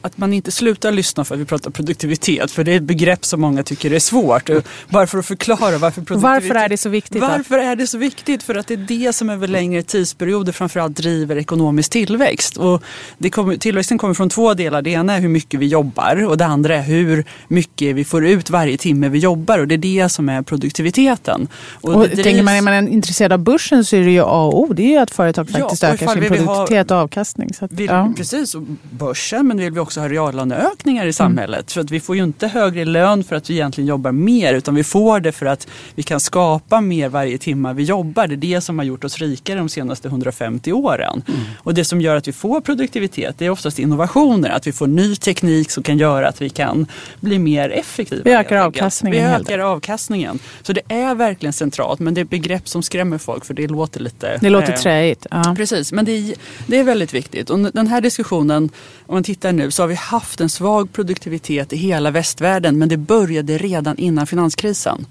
att 0.06 0.18
man 0.18 0.34
inte 0.34 0.52
slutar 0.52 0.92
lyssna 0.92 1.24
för 1.24 1.36
att 1.36 1.42
vi 1.42 1.46
pratar 1.46 1.72
produktivitet. 1.72 2.52
För 2.52 2.63
det 2.63 2.72
är 2.72 2.78
ett 2.78 2.84
begrepp 2.84 3.25
som 3.25 3.42
många 3.42 3.63
tycker 3.63 3.94
är 3.94 4.00
svårt. 4.00 4.50
Bara 4.90 5.07
för 5.07 5.18
att 5.18 5.25
förklara 5.25 5.78
varför 5.78 6.02
produktivitet... 6.02 6.24
Varför 6.24 6.56
är 6.56 6.69
det 6.69 6.78
så 6.78 6.90
viktigt? 6.90 7.22
Varför 7.22 7.57
är 7.57 7.75
det 7.75 7.88
så 7.88 7.98
viktigt? 7.98 8.44
För 8.44 8.56
att 8.56 8.68
det 8.68 8.74
är 8.74 8.78
det 8.78 9.13
som 9.13 9.30
över 9.30 9.48
längre 9.48 9.84
tidsperioder 9.84 10.52
framförallt 10.52 10.98
driver 10.98 11.36
ekonomisk 11.36 11.92
tillväxt. 11.92 12.57
Och 12.57 12.84
det 13.18 13.30
kommer, 13.30 13.57
tillväxten 13.57 13.98
kommer 13.98 14.13
från 14.13 14.30
två 14.30 14.54
delar. 14.54 14.81
Det 14.81 14.90
ena 14.90 15.13
är 15.13 15.19
hur 15.19 15.30
mycket 15.30 15.60
vi 15.60 15.66
jobbar 15.66 16.25
och 16.25 16.38
det 16.38 16.46
andra 16.46 16.75
är 16.75 16.81
hur 16.81 17.25
mycket 17.48 17.96
vi 17.96 18.06
får 18.06 18.25
ut 18.25 18.50
varje 18.50 18.78
timme 18.78 19.10
vi 19.10 19.19
jobbar. 19.19 19.60
Och 19.60 19.68
det 19.68 19.75
är 19.75 19.78
det 19.78 20.10
som 20.10 20.30
är 20.30 20.42
produktiviteten. 20.42 21.48
Och, 21.81 21.96
och 21.96 22.07
drivs... 22.07 22.24
tänker 22.24 22.44
man, 22.44 22.54
är 22.54 22.62
man 22.62 22.88
intresserad 22.88 23.31
av 23.31 23.40
börsen 23.40 23.86
så 23.86 23.96
är 23.96 24.02
det 24.02 24.12
ju 24.12 24.22
A 24.22 24.44
och 24.46 24.60
O. 24.60 24.74
Det 24.74 24.84
är 24.84 24.90
ju 24.90 24.98
att 24.98 25.12
företag 25.12 25.50
faktiskt 25.50 25.84
ja, 25.84 25.90
ökar 25.90 26.07
sin 26.07 26.22
produktivitet 26.22 26.90
ha, 26.90 26.98
och 26.98 27.04
avkastning. 27.04 27.54
Så 27.54 27.66
att, 27.66 27.72
vill, 27.72 27.86
ja. 27.86 28.13
Precis, 28.18 28.56
och 28.56 28.63
börsen 28.92 29.48
men 29.48 29.57
vill 29.57 29.72
vi 29.72 29.80
också 29.80 29.94
också 29.95 30.01
ha 30.01 30.09
reallöneökningar 30.09 31.06
i 31.06 31.13
samhället. 31.13 31.71
För 31.71 31.81
att 31.81 31.92
vi 31.92 32.00
får 32.00 32.15
ju 32.15 32.24
inte 32.24 32.47
högre 32.47 32.86
lön 32.86 33.24
för 33.24 33.36
att 33.36 33.50
vi 33.50 33.53
egentligen 33.53 33.88
jobbar 33.88 34.12
mer 34.12 34.53
utan 34.53 34.75
vi 34.75 34.83
får 34.83 35.19
det 35.19 35.31
för 35.31 35.45
att 35.45 35.68
vi 35.95 36.03
kan 36.03 36.19
skapa 36.19 36.81
mer 36.81 37.09
varje 37.09 37.38
timme 37.38 37.74
vi 37.74 37.83
jobbar. 37.83 38.27
Det 38.27 38.36
är 38.36 38.38
det 38.38 38.62
som 38.62 38.80
har 38.80 38.86
gjort 38.86 39.03
oss 39.03 39.18
rikare 39.18 39.57
de 39.57 39.69
senaste 39.69 40.07
150 40.07 40.71
åren. 40.71 41.24
Mm. 41.27 41.39
Och 41.63 41.74
det 41.74 41.86
som 41.86 42.02
gör 42.02 42.16
att 42.16 42.28
vi 42.28 42.33
får 42.33 42.61
produktivitet 42.61 43.35
det 43.37 43.45
är 43.45 43.49
oftast 43.49 43.80
innovationer. 43.80 44.49
Att 44.49 44.68
vi 44.68 44.71
får 44.71 44.87
ny 44.87 45.16
teknik 45.16 45.71
som 45.71 45.83
kan 45.83 45.97
göra 45.97 46.28
att 46.28 46.42
vi 46.42 46.49
kan 46.49 46.87
bli 47.19 47.40
mer 47.40 47.69
effektiva. 47.69 48.21
Vi 48.25 48.33
ökar 48.33 48.57
avkastningen. 48.57 49.30
Vi 49.30 49.35
ökar 49.35 49.59
avkastningen. 49.59 50.40
Så 50.61 50.73
det 50.73 50.81
är 50.87 51.16
verkligen 51.16 51.54
centralt 51.54 51.99
men 51.99 52.14
det 52.14 52.21
är 52.21 52.25
begrepp 52.25 52.68
som 52.68 52.83
skrämmer 52.83 53.18
folk 53.18 53.45
för 53.45 53.54
det 53.54 53.68
låter 53.68 53.99
lite... 53.99 54.37
Det 54.42 54.49
låter 54.49 54.73
eh, 54.73 54.80
träigt. 54.80 55.28
Ja. 55.31 55.54
Precis, 55.57 55.92
men 55.92 56.06
det 56.06 56.11
är, 56.11 56.35
det 56.68 56.80
är 56.80 56.83
väldigt 56.83 57.14
viktigt. 57.14 57.49
Och 57.49 57.59
den 57.59 57.87
här 57.87 58.02
diskussionen, 58.02 58.69
om 59.06 59.14
man 59.14 59.23
tittar 59.23 59.52
nu 59.52 59.71
så 59.71 59.84
har 59.85 59.89
vi 59.89 59.95
haft 59.95 60.42
en 60.42 60.49
svag 60.49 60.94
produktivitet 60.94 61.73
i 61.73 61.75
hela 61.75 62.11
västvärlden 62.11 62.77
men 62.77 62.89
det 62.89 62.97
började 62.97 63.57
redan 63.57 63.97
innan 63.97 64.27
finanskrisen. 64.27 65.06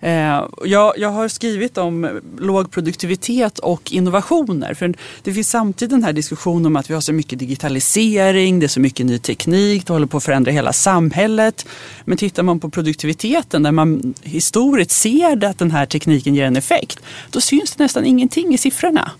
Eh, 0.00 0.44
jag, 0.64 0.98
jag, 0.98 1.08
har 1.08 1.28
skrivit 1.28 1.78
om 1.78 2.20
låg 2.38 2.70
produktivitet 2.70 3.58
och 3.58 3.92
innovationer. 3.92 4.74
För 4.74 4.94
det 5.22 5.34
finns 5.34 5.50
samtidigt 5.50 5.90
den 5.90 6.04
här 6.04 6.12
diskussionen 6.12 6.66
om 6.66 6.76
att 6.76 6.90
vi 6.90 6.94
har 6.94 7.00
så 7.00 7.12
mycket 7.12 7.38
digitalisering, 7.38 8.60
det 8.60 8.66
är 8.66 8.68
så 8.68 8.80
mycket 8.80 9.06
ny 9.06 9.18
teknik, 9.18 9.86
det 9.86 9.92
håller 9.92 10.06
på 10.06 10.16
att 10.16 10.24
förändra 10.24 10.52
hela 10.52 10.72
samhället. 10.72 11.66
Men 12.04 12.18
tittar 12.18 12.42
man 12.42 12.60
på 12.60 12.70
produktiviteten 12.70 13.62
där 13.62 13.72
man 13.72 14.14
historiskt 14.22 14.90
ser 14.90 15.44
att 15.44 15.58
den 15.58 15.70
här 15.70 15.86
tekniken 15.86 16.34
ger 16.34 16.44
en 16.44 16.56
effekt, 16.56 17.00
då 17.30 17.40
syns 17.40 17.74
det 17.76 17.84
nästan 17.84 18.04
ingenting 18.04 18.54
i 18.54 18.58
siffrorna. 18.58 19.10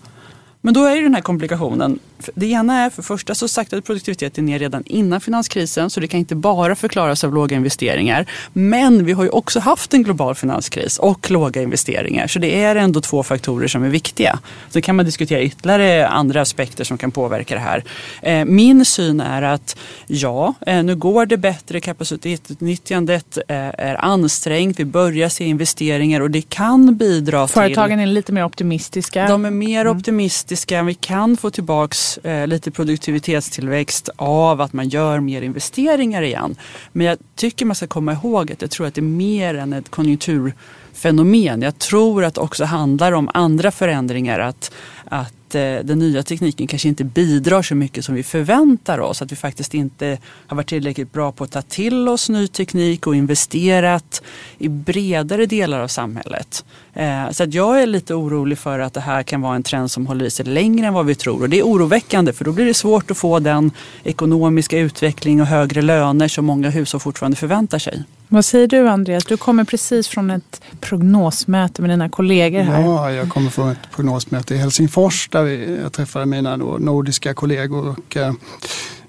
Men 0.61 0.73
då 0.73 0.85
är 0.85 0.95
ju 0.95 1.01
den 1.01 1.15
här 1.15 1.21
komplikationen 1.21 1.99
det 2.35 2.45
ena 2.45 2.77
är 2.77 2.89
för 2.89 3.01
första 3.01 3.35
så 3.35 3.47
saktade 3.47 3.81
produktiviteten 3.81 4.45
ner 4.45 4.59
redan 4.59 4.83
innan 4.85 5.21
finanskrisen 5.21 5.89
så 5.89 5.99
det 5.99 6.07
kan 6.07 6.19
inte 6.19 6.35
bara 6.35 6.75
förklaras 6.75 7.23
av 7.23 7.33
låga 7.33 7.55
investeringar. 7.55 8.25
Men 8.53 9.05
vi 9.05 9.11
har 9.11 9.23
ju 9.23 9.29
också 9.29 9.59
haft 9.59 9.93
en 9.93 10.03
global 10.03 10.35
finanskris 10.35 10.99
och 10.99 11.31
låga 11.31 11.61
investeringar 11.61 12.27
så 12.27 12.39
det 12.39 12.63
är 12.63 12.75
ändå 12.75 13.01
två 13.01 13.23
faktorer 13.23 13.67
som 13.67 13.83
är 13.83 13.89
viktiga. 13.89 14.39
Så 14.69 14.81
kan 14.81 14.95
man 14.95 15.05
diskutera 15.05 15.41
ytterligare 15.41 16.07
andra 16.07 16.41
aspekter 16.41 16.83
som 16.83 16.97
kan 16.97 17.11
påverka 17.11 17.55
det 17.55 17.61
här. 17.61 17.83
Eh, 18.21 18.45
min 18.45 18.85
syn 18.85 19.19
är 19.19 19.41
att 19.41 19.77
ja, 20.07 20.53
eh, 20.67 20.83
nu 20.83 20.95
går 20.95 21.25
det 21.25 21.37
bättre, 21.37 21.79
kapacitetsutnyttjandet 21.79 23.37
eh, 23.37 23.55
är 23.57 24.05
ansträngt, 24.05 24.79
vi 24.79 24.85
börjar 24.85 25.29
se 25.29 25.43
investeringar 25.43 26.21
och 26.21 26.31
det 26.31 26.41
kan 26.41 26.95
bidra 26.95 27.47
Företagen 27.47 27.47
till... 27.47 27.75
Företagen 27.75 27.99
är 27.99 28.05
lite 28.05 28.33
mer 28.33 28.43
optimistiska. 28.43 29.27
De 29.27 29.45
är 29.45 29.51
mer 29.51 29.81
mm. 29.81 29.97
optimistiska. 29.97 30.83
Vi 30.83 30.93
kan 30.93 31.37
få 31.37 31.49
tillbaks 31.49 32.10
eh, 32.17 32.47
lite 32.47 32.71
produktivitetstillväxt 32.71 34.09
av 34.15 34.61
att 34.61 34.73
man 34.73 34.89
gör 34.89 35.19
mer 35.19 35.41
investeringar 35.41 36.21
igen. 36.21 36.55
Men 36.91 37.07
jag 37.07 37.17
tycker 37.35 37.65
man 37.65 37.75
ska 37.75 37.87
komma 37.87 38.13
ihåg 38.13 38.51
att 38.51 38.61
jag 38.61 38.71
tror 38.71 38.87
att 38.87 38.95
det 38.95 39.01
är 39.01 39.03
mer 39.03 39.55
än 39.55 39.73
ett 39.73 39.89
konjunkturfenomen. 39.91 41.61
Jag 41.61 41.77
tror 41.77 42.23
att 42.23 42.33
det 42.33 42.41
också 42.41 42.65
handlar 42.65 43.11
om 43.11 43.29
andra 43.33 43.71
förändringar. 43.71 44.39
Att, 44.39 44.71
att 45.05 45.33
Eh, 45.55 45.79
den 45.83 45.99
nya 45.99 46.23
tekniken 46.23 46.67
kanske 46.67 46.87
inte 46.87 47.03
bidrar 47.03 47.61
så 47.61 47.75
mycket 47.75 48.05
som 48.05 48.15
vi 48.15 48.23
förväntar 48.23 48.99
oss. 48.99 49.21
Att 49.21 49.31
vi 49.31 49.35
faktiskt 49.35 49.73
inte 49.73 50.17
har 50.47 50.55
varit 50.57 50.69
tillräckligt 50.69 51.13
bra 51.13 51.31
på 51.31 51.43
att 51.43 51.51
ta 51.51 51.61
till 51.61 52.07
oss 52.07 52.29
ny 52.29 52.47
teknik 52.47 53.07
och 53.07 53.15
investerat 53.15 54.21
i 54.57 54.69
bredare 54.69 55.45
delar 55.45 55.79
av 55.79 55.87
samhället. 55.87 56.65
Eh, 56.93 57.29
så 57.31 57.43
att 57.43 57.53
jag 57.53 57.81
är 57.81 57.87
lite 57.87 58.13
orolig 58.13 58.57
för 58.57 58.79
att 58.79 58.93
det 58.93 59.01
här 59.01 59.23
kan 59.23 59.41
vara 59.41 59.55
en 59.55 59.63
trend 59.63 59.91
som 59.91 60.07
håller 60.07 60.25
i 60.25 60.29
sig 60.29 60.45
längre 60.45 60.87
än 60.87 60.93
vad 60.93 61.05
vi 61.05 61.15
tror. 61.15 61.41
Och 61.41 61.49
det 61.49 61.59
är 61.59 61.63
oroväckande 61.63 62.33
för 62.33 62.45
då 62.45 62.51
blir 62.51 62.65
det 62.65 62.73
svårt 62.73 63.11
att 63.11 63.17
få 63.17 63.39
den 63.39 63.71
ekonomiska 64.03 64.77
utveckling 64.77 65.41
och 65.41 65.47
högre 65.47 65.81
löner 65.81 66.27
som 66.27 66.45
många 66.45 66.69
hushåll 66.69 67.01
fortfarande 67.01 67.37
förväntar 67.37 67.79
sig. 67.79 68.03
Vad 68.33 68.45
säger 68.45 68.67
du 68.67 68.89
Andreas? 68.89 69.23
Du 69.25 69.37
kommer 69.37 69.63
precis 69.63 70.07
från 70.07 70.31
ett 70.31 70.61
prognosmöte 70.79 71.81
med 71.81 71.91
dina 71.91 72.09
kollegor 72.09 72.61
här. 72.61 72.81
Ja, 72.81 73.11
jag 73.11 73.29
kommer 73.29 73.49
från 73.49 73.69
ett 73.69 73.91
prognosmöte 73.95 74.55
i 74.55 74.57
Helsingfors 74.57 75.29
där 75.29 75.45
jag 75.83 75.93
träffade 75.93 76.25
mina 76.25 76.55
nordiska 76.57 77.33
kollegor. 77.33 77.87
Och, 77.89 78.17
eh, 78.17 78.33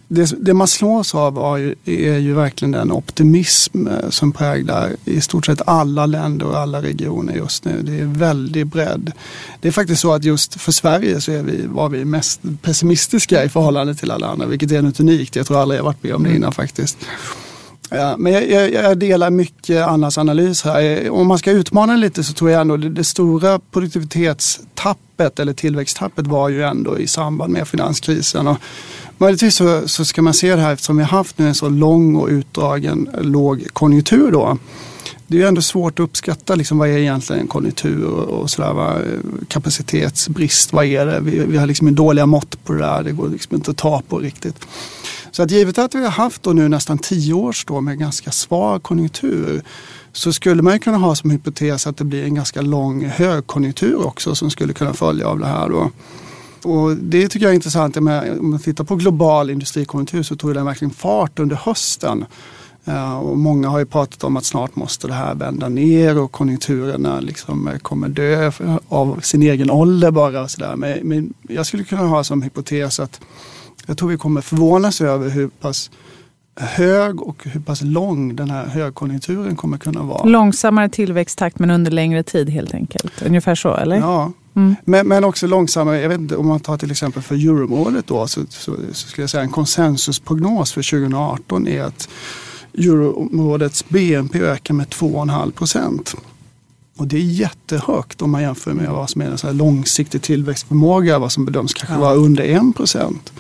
det, 0.09 0.35
det, 0.45 0.55
man 0.55 0.69
slås 0.69 1.14
av 1.14 1.38
är 1.85 2.19
ju 2.19 2.35
verkligen 2.35 2.73
den 2.73 2.93
optimism 2.93 3.87
eh, 3.87 4.11
som 4.11 4.33
präglar 4.33 4.91
i 5.05 5.21
stort 5.21 5.47
sett 5.47 5.69
alla 5.69 6.07
länder 6.07 6.47
och 6.47 6.59
alla 6.59 6.83
regioner 6.83 7.35
just 7.35 7.64
nu. 7.64 7.83
Det 7.83 8.00
är 8.00 8.05
väldigt 8.05 8.67
bredd. 8.67 9.12
Det 9.61 9.69
är 9.69 9.73
faktiskt 9.73 10.00
så 10.00 10.12
att 10.12 10.25
just 10.25 10.61
för 10.61 10.73
Sverige 10.73 11.21
så 11.21 11.33
är 11.33 11.43
vi, 11.43 11.67
var 11.67 11.88
vi 11.88 12.05
mest 12.05 12.41
pessimistiska 12.62 13.45
i 13.45 13.49
förhållande 13.49 13.95
till 13.95 14.11
alla 14.11 14.26
andra, 14.26 14.47
vilket 14.47 14.73
är 14.73 14.83
något 14.83 15.00
unikt. 15.00 15.37
Jag 15.37 15.47
tror 15.47 15.61
aldrig 15.61 15.79
jag 15.81 15.85
varit 15.85 16.02
med 16.02 16.14
om 16.14 16.23
det 16.23 16.37
innan 16.37 16.52
faktiskt. 16.52 16.97
Ja, 17.94 18.16
men 18.18 18.32
jag, 18.32 18.50
jag, 18.50 18.72
jag, 18.72 18.99
delar 18.99 19.30
mycket 19.30 19.87
Annas 19.87 20.18
analys 20.18 20.62
här. 20.62 21.11
Om 21.11 21.26
man 21.26 21.38
ska 21.38 21.50
utmana 21.50 21.96
lite 21.96 22.25
så 22.25 22.32
tror 22.32 22.50
jag 22.50 22.61
ändå 22.61 22.76
det, 22.76 22.88
det 22.88 23.04
stora 23.04 23.58
produktivitetstappet 23.58 25.38
eller 25.38 25.52
tillväxttappet 25.52 26.26
var 26.26 26.49
ju 26.49 26.62
ändå 26.62 26.99
i 26.99 27.06
samband 27.06 27.52
med 27.52 27.68
finanskrisen. 27.68 28.46
Och 28.49 28.56
möjligtvis 29.18 29.56
så, 29.56 29.88
så 29.88 30.04
ska 30.04 30.22
man 30.22 30.34
se 30.34 30.54
det 30.54 30.62
här 30.62 30.72
eftersom 30.72 30.96
vi 30.96 31.02
har 31.02 31.11
haft 31.11 31.38
nu 31.38 31.49
en 31.49 31.54
så 31.54 31.68
lång 31.68 32.16
och 32.16 32.28
utdragen 32.28 33.08
låg 33.20 33.66
konjunktur 33.72 34.30
då. 34.30 34.58
Det 35.26 35.37
är 35.37 35.40
ju 35.40 35.49
ändå 35.49 35.62
svårt 35.62 35.99
att 35.99 36.04
uppskatta 36.04 36.54
liksom, 36.54 36.78
vad 36.78 36.88
är 36.88 36.99
egentligen 36.99 37.46
konjunktur 37.46 38.04
och, 38.04 38.40
och 38.40 38.50
sådär, 38.50 39.04
kapacitetsbrist, 39.49 40.72
vad 40.72 40.84
är 40.84 41.06
det? 41.06 41.20
Vi, 41.20 41.38
vi 41.38 41.56
har 41.56 41.66
liksom 41.66 41.94
dåliga 41.94 42.26
mått 42.26 42.64
på 42.64 42.72
det 42.72 42.78
där, 42.78 43.02
det 43.02 43.12
går 43.12 43.28
liksom 43.28 43.56
inte 43.56 43.70
att 43.70 43.76
ta 43.76 44.02
på 44.08 44.18
riktigt. 44.18 44.66
Så 45.33 45.43
att 45.43 45.51
givet 45.51 45.79
att 45.79 45.95
vi 45.95 46.05
har 46.05 46.11
haft 46.11 46.43
då 46.43 46.53
nu 46.53 46.69
nästan 46.69 46.99
tio 46.99 47.35
års 47.35 47.65
då 47.65 47.81
med 47.81 47.99
ganska 47.99 48.31
svag 48.31 48.83
konjunktur 48.83 49.62
så 50.12 50.33
skulle 50.33 50.62
man 50.62 50.81
kunna 50.81 50.97
ha 50.97 51.15
som 51.15 51.31
hypotes 51.31 51.87
att 51.87 51.97
det 51.97 52.05
blir 52.05 52.25
en 52.25 52.35
ganska 52.35 52.62
lång 52.62 53.05
högkonjunktur 53.05 54.07
också 54.07 54.35
som 54.35 54.51
skulle 54.51 54.73
kunna 54.73 54.95
följa 54.95 55.27
av 55.29 55.39
det 55.39 55.47
här. 55.47 55.69
Då. 55.69 55.91
Och 56.71 56.97
det 56.97 57.29
tycker 57.29 57.47
jag 57.47 57.51
är 57.51 57.55
intressant. 57.55 57.97
Om 57.97 58.05
man 58.41 58.59
tittar 58.59 58.85
på 58.85 58.97
global 58.97 59.51
industrikonjunktur 59.51 60.23
så 60.23 60.37
tog 60.37 60.55
den 60.55 60.65
verkligen 60.65 60.95
fart 60.95 61.39
under 61.39 61.57
hösten. 61.57 62.25
Eh, 62.85 63.19
och 63.19 63.39
många 63.39 63.69
har 63.69 63.79
ju 63.79 63.87
pratat 63.87 64.25
om 64.25 64.37
att 64.37 64.45
snart 64.45 64.77
måste 64.77 65.07
det 65.07 65.15
här 65.15 65.35
vända 65.35 65.69
ner 65.69 66.19
och 66.19 66.33
konjunkturerna 66.33 67.21
liksom 67.21 67.69
eh, 67.69 67.79
kommer 67.79 68.09
dö 68.09 68.53
av 68.89 69.21
sin 69.21 69.43
egen 69.43 69.71
ålder 69.71 70.11
bara. 70.11 70.43
Och 70.43 70.51
så 70.51 70.61
där. 70.61 70.77
Men 70.77 71.35
jag 71.49 71.67
skulle 71.67 71.85
kunna 71.85 72.03
ha 72.03 72.25
som 72.25 72.43
hypotes 72.43 73.01
att 73.01 73.21
jag 73.87 73.99
tror 73.99 74.09
vi 74.09 74.17
kommer 74.17 74.41
förvånas 74.41 75.01
över 75.01 75.31
hur 75.31 75.49
pass 75.49 75.91
hög 76.57 77.23
och 77.23 77.45
hur 77.45 77.61
pass 77.61 77.83
lång 77.83 78.37
den 78.37 78.51
här 78.51 78.67
högkonjunkturen 78.67 79.57
kommer 79.57 79.79
kunna 79.79 80.03
vara. 80.03 80.25
Långsammare 80.25 80.89
tillväxttakt 80.89 81.59
men 81.59 81.71
under 81.71 81.91
längre 81.91 82.23
tid 82.23 82.51
helt 82.51 82.75
enkelt. 82.75 83.23
Ungefär 83.23 83.55
så 83.55 83.77
eller? 83.77 83.97
Ja, 83.97 84.33
mm. 84.55 84.77
men, 84.85 85.09
men 85.09 85.25
också 85.25 85.47
långsammare. 85.47 86.01
Jag 86.01 86.09
vet 86.09 86.21
inte 86.21 86.37
om 86.37 86.47
man 86.47 86.61
tar 86.61 86.79
till 86.79 86.91
exempel 86.91 87.23
för 87.23 87.35
euroområdet 87.35 88.07
då 88.07 88.27
så, 88.27 88.41
så, 88.49 88.77
så 88.93 89.09
skulle 89.09 89.23
jag 89.23 89.31
säga 89.31 89.43
en 89.43 89.51
konsensusprognos 89.51 90.73
för 90.73 90.91
2018 90.91 91.69
är 91.69 91.83
att 91.83 92.09
euroområdets 92.75 93.89
BNP 93.89 94.41
ökar 94.41 94.75
med 94.75 94.87
2,5 94.87 95.51
procent. 95.51 96.15
Och 96.97 97.07
det 97.07 97.17
är 97.17 97.21
jättehögt 97.21 98.23
om 98.23 98.31
man 98.31 98.43
jämför 98.43 98.73
med 98.73 98.91
vad 98.91 99.11
som 99.11 99.23
är 99.23 99.47
en 99.49 99.57
långsiktig 99.57 100.23
tillväxtförmåga, 100.23 101.19
vad 101.19 101.33
som 101.33 101.45
bedöms 101.45 101.75
kanske 101.75 101.95
ja. 101.95 102.01
vara 102.01 102.15
under 102.15 102.45
1 102.45 102.77
procent 102.77 103.33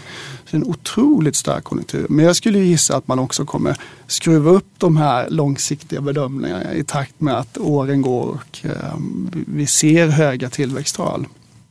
det 0.52 0.56
är 0.56 0.60
en 0.60 0.70
otroligt 0.70 1.36
stark 1.36 1.64
konjunktur. 1.64 2.06
Men 2.08 2.24
jag 2.24 2.36
skulle 2.36 2.58
gissa 2.58 2.96
att 2.96 3.08
man 3.08 3.18
också 3.18 3.44
kommer 3.44 3.76
skruva 4.06 4.50
upp 4.50 4.66
de 4.78 4.96
här 4.96 5.30
långsiktiga 5.30 6.00
bedömningarna 6.00 6.74
i 6.74 6.84
takt 6.84 7.20
med 7.20 7.34
att 7.34 7.58
åren 7.58 8.02
går 8.02 8.22
och 8.22 8.60
ehm, 8.62 9.30
vi 9.46 9.66
ser 9.66 10.08
höga 10.08 10.50
tillväxttal. 10.50 11.26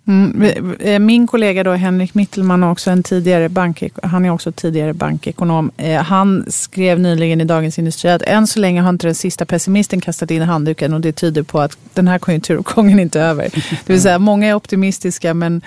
Mm, 0.07 0.75
eh, 0.79 0.99
min 0.99 1.27
kollega 1.27 1.63
då, 1.63 1.71
Henrik 1.71 2.13
Mittelman, 2.13 2.63
också 2.63 2.91
en 2.91 3.03
tidigare 3.03 3.49
bank, 3.49 3.83
han 4.03 4.25
är 4.25 4.29
också 4.29 4.51
tidigare 4.51 4.93
bankekonom. 4.93 5.71
Eh, 5.77 6.01
han 6.01 6.45
skrev 6.47 6.99
nyligen 6.99 7.41
i 7.41 7.45
Dagens 7.45 7.79
Industri 7.79 8.09
att 8.09 8.21
än 8.21 8.47
så 8.47 8.59
länge 8.59 8.81
har 8.81 8.89
inte 8.89 9.07
den 9.07 9.15
sista 9.15 9.45
pessimisten 9.45 10.01
kastat 10.01 10.31
in 10.31 10.41
handduken 10.41 10.93
och 10.93 11.01
det 11.01 11.11
tyder 11.11 11.43
på 11.43 11.59
att 11.59 11.77
den 11.93 12.07
här 12.07 12.19
konjunkturuppgången 12.19 12.99
inte 12.99 13.19
är 13.19 13.23
över. 13.23 13.49
Det 13.85 13.93
vill 13.93 14.01
säga, 14.01 14.19
många 14.19 14.47
är 14.47 14.53
optimistiska 14.53 15.33
men, 15.33 15.61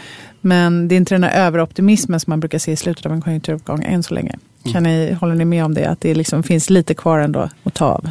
men 0.45 0.89
det 0.89 0.95
är 0.95 0.97
inte 0.97 1.15
den 1.15 1.25
här 1.25 1.47
överoptimismen 1.47 2.21
som 2.21 2.31
man 2.31 2.41
brukar 2.41 2.59
se 2.59 2.73
i 2.73 2.77
slutet 2.77 3.07
av 3.07 3.13
en 3.13 3.21
konjunkturuppgång 3.21 3.85
än 3.85 4.03
så 4.03 4.15
länge. 4.15 4.37
Kan 4.73 4.83
ni, 4.83 5.13
håller 5.13 5.35
ni 5.35 5.45
med 5.45 5.65
om 5.65 5.75
det? 5.75 5.91
Att 5.91 6.01
det 6.01 6.15
liksom 6.15 6.43
finns 6.43 6.71
lite 6.71 6.95
kvar 6.95 7.19
ändå 7.19 7.49
att 7.65 7.75
ta 7.75 7.87
av? 7.87 8.11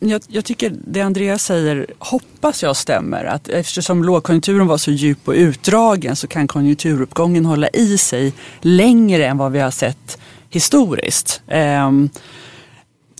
Jag, 0.00 0.22
jag, 0.28 0.44
tycker 0.44 0.72
det 0.86 1.00
Andreas 1.00 1.44
säger 1.44 1.86
hoppas 1.98 2.62
jag 2.62 2.76
stämmer. 2.76 3.24
Att 3.24 3.48
eftersom 3.48 4.04
lågkonjunkturen 4.04 4.66
var 4.66 4.78
så 4.78 4.90
djup 4.90 5.28
och 5.28 5.34
utdragen 5.34 6.16
så 6.16 6.26
kan 6.26 6.48
konjunkturuppgången 6.48 7.44
hålla 7.44 7.68
i 7.68 7.98
sig 7.98 8.32
längre 8.60 9.26
än 9.26 9.38
vad 9.38 9.52
vi 9.52 9.60
har 9.60 9.70
sett 9.70 10.18
historiskt. 10.50 11.42
Ehm, 11.48 12.08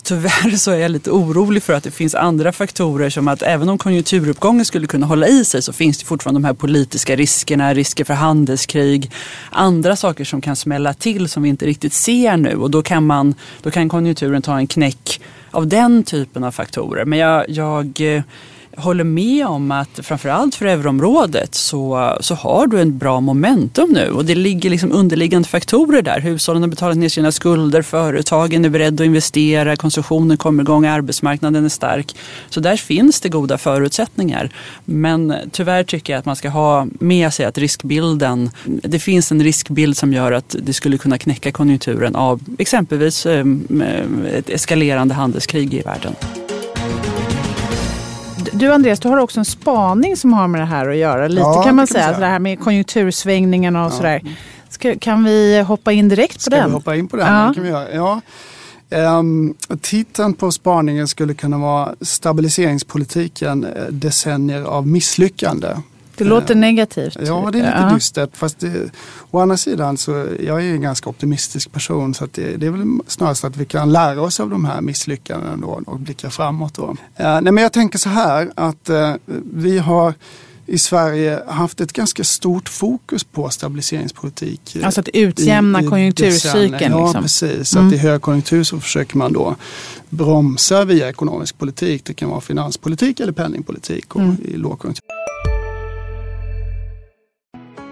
tyvärr 0.05 0.57
så 0.57 0.71
är 0.71 0.77
jag 0.77 0.91
lite 0.91 1.11
orolig 1.11 1.63
för 1.63 1.73
att 1.73 1.85
det 1.85 1.91
finns 1.91 2.15
andra 2.15 2.53
faktorer 2.53 3.11
som 3.11 3.29
att 3.29 3.43
även 3.43 3.69
om 3.69 3.79
konjunkturuppgången 3.79 4.65
skulle 4.65 4.87
kunna 4.87 5.07
hålla 5.07 5.27
i 5.29 5.45
sig 5.45 5.63
så 5.63 5.73
finns 5.73 5.99
det 5.99 6.05
fortfarande 6.05 6.41
de 6.41 6.45
här 6.45 6.55
politiska 6.55 7.17
riskerna, 7.17 7.75
risker 7.75 8.05
för 8.05 8.15
handelskrig, 8.15 9.11
andra 9.51 9.97
saker 9.97 10.25
som 10.25 10.41
kan 10.41 10.57
smälla 10.57 10.95
till 10.95 11.29
som 11.29 11.43
vi 11.43 11.49
inte 11.49 11.67
riktigt 11.67 11.93
ser 11.93 12.37
nu 12.37 12.57
och 12.57 12.71
då 12.71 12.83
kan, 12.83 13.07
man, 13.07 13.35
då 13.63 13.71
kan 13.71 13.89
konjunkturen 13.89 14.43
ta 14.43 14.59
en 14.59 14.67
knäck 14.67 15.21
av 15.51 15.67
den 15.67 16.03
typen 16.05 16.45
av 16.45 16.53
faktorer. 16.53 17.05
Men 17.05 17.19
jag, 17.19 17.51
jag 17.51 18.01
eh, 18.01 18.23
håller 18.77 19.05
med 19.05 19.47
om 19.47 19.71
att 19.71 20.01
framförallt 20.03 20.55
för 20.55 20.67
euroområdet 20.67 21.55
så, 21.55 22.17
så 22.21 22.35
har 22.35 22.67
du 22.67 22.81
en 22.81 22.99
bra 22.99 23.21
momentum 23.21 23.91
nu 23.91 24.11
och 24.11 24.25
det 24.25 24.35
ligger 24.35 24.71
liksom 24.71 24.93
underliggande 24.93 25.49
faktorer 25.49 26.03
där. 26.03 26.21
Hushållen 26.21 26.63
har 26.63 26.71
betalat 26.71 26.97
ner 26.97 27.09
sina 27.09 27.33
skulder, 27.33 27.83
företagen 27.83 28.65
är 28.65 28.69
beredda 28.69 29.03
att 29.03 29.07
investera, 29.07 29.77
konsumtionen 29.77 30.37
kommer 30.37 30.63
igång, 30.63 30.87
arbetsmarknaden 30.87 31.65
är 31.65 31.69
stark. 31.69 32.17
Så 32.51 32.61
där 32.61 32.77
finns 32.77 33.21
det 33.21 33.29
goda 33.29 33.59
förutsättningar. 33.59 34.51
Men 34.85 35.35
tyvärr 35.53 35.85
tycker 35.85 36.13
jag 36.13 36.21
att 36.21 36.27
man 36.27 36.37
ska 36.37 36.49
ha 36.49 36.87
med 37.01 37.35
sig 37.35 37.47
att 37.47 37.59
riskbilden, 37.59 38.51
det 38.65 38.99
finns 38.99 39.33
en 39.33 39.43
riskbild 39.43 39.97
som 39.97 40.13
gör 40.13 40.33
att 40.33 40.57
det 40.63 40.73
skulle 40.73 40.99
kunna 40.99 41.19
knäcka 41.19 41.53
konjunkturen 41.53 42.17
av 42.17 42.41
exempelvis 42.59 43.27
eh, 43.27 43.45
ett 44.35 44.51
eskalerande 44.51 45.15
handelskrig 45.15 45.75
i 45.75 45.83
världen. 45.83 46.15
Du 48.55 48.73
Andreas, 48.73 49.01
du 49.01 49.09
har 49.09 49.17
också 49.17 49.39
en 49.39 49.45
spaning 49.45 50.17
som 50.17 50.33
har 50.33 50.49
med 50.49 50.61
det 50.61 50.65
här 50.65 50.89
att 50.89 50.97
göra. 50.97 51.29
Lite 51.29 51.41
ja, 51.41 51.63
kan 51.63 51.77
man 51.77 51.87
säga. 51.87 52.05
säga. 52.05 52.21
Det 52.21 52.27
här 52.27 52.39
med 52.39 52.61
konjunktursvängningarna 52.61 53.87
och 53.87 53.93
ja. 53.93 53.97
sådär. 53.97 54.23
Ska, 54.69 54.95
kan 54.99 55.25
vi 55.25 55.61
hoppa 55.61 55.93
in 55.93 56.09
direkt 56.09 56.35
på 56.35 56.41
Ska 56.41 56.51
den? 56.51 56.61
Ska 56.61 56.69
vi 56.69 56.75
hoppa 56.75 56.97
in 56.97 57.09
på 57.09 57.17
den? 57.17 57.35
Ja. 57.35 57.49
Det 57.49 57.55
kan 57.55 57.63
vi 57.63 57.69
göra. 57.69 57.93
Ja. 57.93 58.21
Um, 59.19 59.55
titeln 59.81 60.35
på 60.35 60.53
spaningen 60.53 61.09
skulle 61.09 61.35
kunna 61.35 61.59
vara 61.59 61.95
Stabiliseringspolitiken 62.01 63.65
eh, 63.65 63.85
decennier 63.91 64.63
av 64.63 64.87
misslyckande. 64.87 65.69
Det 66.17 66.25
låter 66.25 66.55
negativt. 66.55 67.17
Ja, 67.21 67.49
det 67.53 67.59
är 67.59 67.63
lite 67.63 67.87
ja. 67.89 67.95
dystert. 67.95 68.31
Fast 68.37 68.61
det, 68.61 68.91
å 69.31 69.41
andra 69.41 69.57
sidan 69.57 69.97
så 69.97 70.27
jag 70.41 70.65
är 70.65 70.73
en 70.73 70.83
ganska 70.83 71.11
optimistisk 71.11 71.73
person 71.73 72.15
så 72.15 72.29
det, 72.33 72.57
det, 72.57 72.67
är 72.67 72.71
väl 72.71 72.99
snarast 73.07 73.45
att 73.45 73.57
vi 73.57 73.65
kan 73.65 73.93
lära 73.93 74.23
oss 74.23 74.41
av 74.41 74.51
de 74.51 74.65
här 74.65 74.81
misslyckandena 74.81 75.57
då, 75.57 75.81
och 75.87 75.99
blicka 75.99 76.31
framåt. 76.31 76.75
Då. 76.75 76.83
Uh, 76.83 76.97
nej, 77.17 77.43
men 77.43 77.57
jag 77.57 77.73
tänker 77.73 77.99
så 77.99 78.09
här 78.09 78.53
att 78.55 78.91
uh, 78.91 79.15
vi 79.55 79.79
har 79.79 80.15
i 80.67 80.79
Sverige 80.79 81.43
haft 81.47 81.81
ett 81.81 81.93
ganska 81.93 82.25
stort 82.25 82.69
fokus 82.69 83.25
på 83.25 83.49
stabiliseringspolitik. 83.49 84.77
Alltså 84.83 85.01
att 85.01 85.09
utjämna 85.09 85.83
i, 85.83 85.85
i 85.85 85.89
konjunkturcykeln? 85.89 86.93
Ja, 86.93 87.05
liksom. 87.05 87.23
precis. 87.23 87.75
Mm. 87.75 87.87
Att 87.87 87.95
i 87.95 87.97
högkonjunktur 87.97 88.65
så 88.65 88.81
försöker 88.81 89.17
man 89.17 89.33
då 89.33 89.57
bromsa 90.09 90.85
via 90.85 91.09
ekonomisk 91.09 91.59
politik. 91.59 92.05
Det 92.05 92.15
kan 92.15 92.31
vara 92.31 92.41
finanspolitik 92.41 93.21
eller 93.21 93.33
penningpolitik 93.33 94.15
och 94.15 94.21
mm. 94.21 94.37
i 94.45 94.57
lågkonjunktur. 94.57 95.14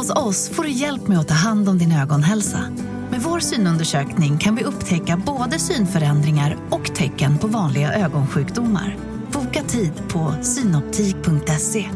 Hos 0.00 0.10
oss 0.10 0.48
får 0.48 0.62
du 0.62 0.70
hjälp 0.70 1.08
med 1.08 1.18
att 1.18 1.28
ta 1.28 1.34
hand 1.34 1.68
om 1.68 1.78
din 1.78 1.92
ögonhälsa. 1.92 2.64
Med 3.10 3.22
vår 3.22 3.40
synundersökning 3.40 4.38
kan 4.38 4.56
vi 4.56 4.64
upptäcka 4.64 5.22
både 5.26 5.58
synförändringar 5.58 6.56
och 6.70 6.94
tecken 6.94 7.38
på 7.38 7.46
vanliga 7.46 7.92
ögonsjukdomar. 7.92 8.96
Boka 9.32 9.62
tid 9.62 9.92
på 10.08 10.34
synoptik.se. 10.42 11.90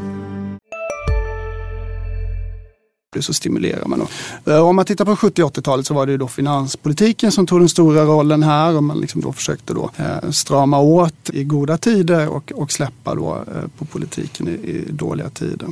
så 3.19 3.33
stimulerar 3.33 3.85
man. 3.85 3.99
Då. 3.99 4.51
Eh, 4.51 4.67
om 4.67 4.75
man 4.75 4.85
tittar 4.85 5.05
på 5.05 5.15
70 5.15 5.43
80-talet 5.43 5.85
så 5.85 5.93
var 5.93 6.05
det 6.05 6.17
då 6.17 6.27
finanspolitiken 6.27 7.31
som 7.31 7.47
tog 7.47 7.59
den 7.59 7.69
stora 7.69 8.03
rollen 8.03 8.43
här 8.43 8.75
och 8.75 8.83
man 8.83 8.99
liksom 8.99 9.21
då 9.21 9.33
försökte 9.33 9.73
då 9.73 9.89
eh, 9.97 10.31
strama 10.31 10.79
åt 10.79 11.29
i 11.33 11.43
goda 11.43 11.77
tider 11.77 12.27
och, 12.27 12.51
och 12.55 12.71
släppa 12.71 13.15
då 13.15 13.35
eh, 13.35 13.67
på 13.77 13.85
politiken 13.85 14.47
i, 14.47 14.51
i 14.51 14.85
dåliga 14.91 15.29
tider. 15.29 15.67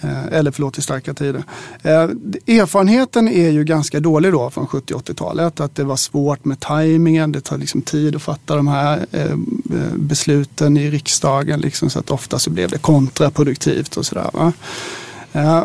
Eh, 0.00 0.26
eller 0.26 0.50
förlåt, 0.50 0.78
i 0.78 0.82
starka 0.82 1.14
tider. 1.14 1.44
Eh, 1.82 1.92
erfarenheten 2.60 3.28
är 3.28 3.50
ju 3.50 3.64
ganska 3.64 4.00
dålig 4.00 4.32
då 4.32 4.50
från 4.50 4.66
70 4.66 4.94
80-talet. 4.94 5.60
Att 5.60 5.74
det 5.74 5.84
var 5.84 5.96
svårt 5.96 6.44
med 6.44 6.60
tajmingen. 6.60 7.32
Det 7.32 7.40
tar 7.40 7.58
liksom 7.58 7.82
tid 7.82 8.16
att 8.16 8.22
fatta 8.22 8.56
de 8.56 8.68
här 8.68 9.06
eh, 9.12 9.36
besluten 9.94 10.76
i 10.76 10.90
riksdagen. 10.90 11.60
Liksom, 11.60 11.90
så 11.90 11.98
att 11.98 12.10
ofta 12.10 12.38
så 12.38 12.50
blev 12.50 12.70
det 12.70 12.78
kontraproduktivt 12.78 13.96
och 13.96 14.06
sådär. 14.06 14.52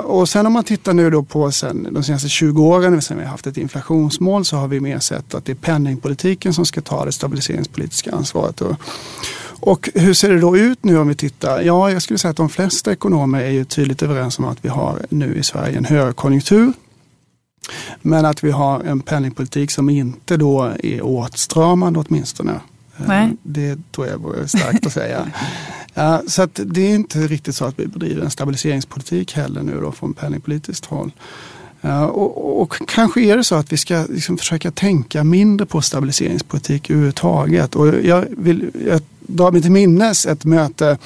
Och 0.04 0.30
sen 0.30 0.46
om 0.46 0.54
man 0.54 0.64
tittar 0.64 0.94
nu 0.94 1.10
då 1.10 1.24
på 1.24 1.52
sen, 1.52 1.88
de 1.92 2.04
senaste 2.04 2.30
20 2.30 2.64
åren, 2.64 3.02
sen 3.02 3.18
vi 3.18 3.24
har 3.24 3.32
haft 3.32 3.48
ett 3.48 3.58
inflationsmål, 3.58 4.46
så 4.46 4.58
har 4.58 4.68
vi 4.68 4.80
mer 4.80 5.00
sett 5.00 5.36
att 5.36 5.46
det 5.46 5.52
är 5.52 5.56
penningpolitiken 5.56 6.54
som 6.54 6.66
ska 6.66 6.82
ta 6.82 7.06
det 7.06 7.12
stabiliseringspolitiska 7.12 8.12
ansvaret. 8.12 8.62
Och, 8.62 8.76
och 9.62 9.90
hur 9.96 10.14
ser 10.14 10.30
det 10.30 10.40
då 10.40 10.58
ut 10.58 10.84
nu 10.84 10.98
om 10.98 11.08
vi 11.08 11.16
tittar? 11.16 11.62
Ja, 11.62 11.92
jag 11.92 12.02
skulle 12.02 12.20
säga 12.20 12.30
att 12.30 12.38
de 12.38 12.50
flesta 12.50 12.92
ekonomer 12.92 13.42
är 13.42 13.50
ju 13.50 13.66
tydligt 13.66 14.02
överens 14.04 14.40
om 14.40 14.46
att 14.46 14.66
vi 14.66 14.70
har 14.70 15.06
nu 15.10 15.36
i 15.36 15.44
Sverige 15.44 15.78
en 15.78 15.86
högkonjunktur. 15.86 16.74
Men 18.02 18.26
att 18.26 18.44
vi 18.44 18.52
har 18.52 18.80
en 18.80 19.02
penningpolitik 19.02 19.72
som 19.72 19.90
inte 19.90 20.38
då 20.38 20.74
är 20.84 21.06
åtstramande 21.06 22.00
åtminstone. 22.00 22.60
Nej. 23.08 23.32
Det 23.44 23.78
tror 23.92 24.08
jag 24.08 24.18
vore 24.18 24.48
starkt 24.48 24.86
att 24.86 24.94
säga. 24.94 25.32
Ja, 25.94 26.22
så 26.28 26.42
att 26.42 26.60
det 26.66 26.82
är 26.82 26.96
inte 26.96 27.20
riktigt 27.20 27.56
så 27.56 27.66
att 27.66 27.80
vi 27.80 27.88
bedriver 27.88 28.24
en 28.24 28.32
stabiliseringspolitik 28.32 29.34
heller 29.34 29.62
nu 29.62 29.80
då 29.82 29.92
från 29.92 30.14
penningpolitiskt 30.14 30.86
håll. 30.86 31.12
Ja, 31.82 32.06
och, 32.08 32.62
och, 32.62 32.82
kanske 32.88 33.22
är 33.22 33.38
det 33.38 33.44
så 33.44 33.56
att 33.56 33.72
vi 33.72 33.78
ska 33.78 34.06
liksom 34.10 34.38
försöka 34.38 34.72
tänka 34.72 35.24
mindre 35.24 35.66
på 35.66 35.82
stabiliseringspolitik 35.82 36.90
överhuvudtaget. 36.90 37.76
Och 37.76 37.88
jag, 37.88 38.26
vill, 38.38 38.72
jag 38.86 39.02
drar 39.36 39.52
mig 39.52 39.62
till 39.62 39.72
minnes 39.72 40.26
ett 40.26 40.46
möte 40.46 40.98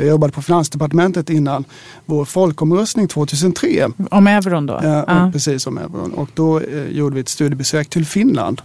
jag 0.00 0.08
jobbade 0.08 0.32
på 0.32 0.42
Finansdepartementet 0.42 1.30
innan 1.30 1.64
vår 2.06 2.24
folkomröstning 2.24 3.08
2003. 3.08 3.88
Om 4.10 4.26
euron 4.26 4.66
då? 4.66 4.80
Ja, 4.82 5.04
ja. 5.06 5.30
precis 5.32 5.66
om 5.66 5.78
euron. 5.78 6.12
Och 6.12 6.28
då 6.34 6.60
eh, 6.60 6.84
gjorde 6.84 7.14
vi 7.14 7.20
ett 7.20 7.28
studiebesök 7.28 7.90
till 7.90 8.06
Finland 8.06 8.62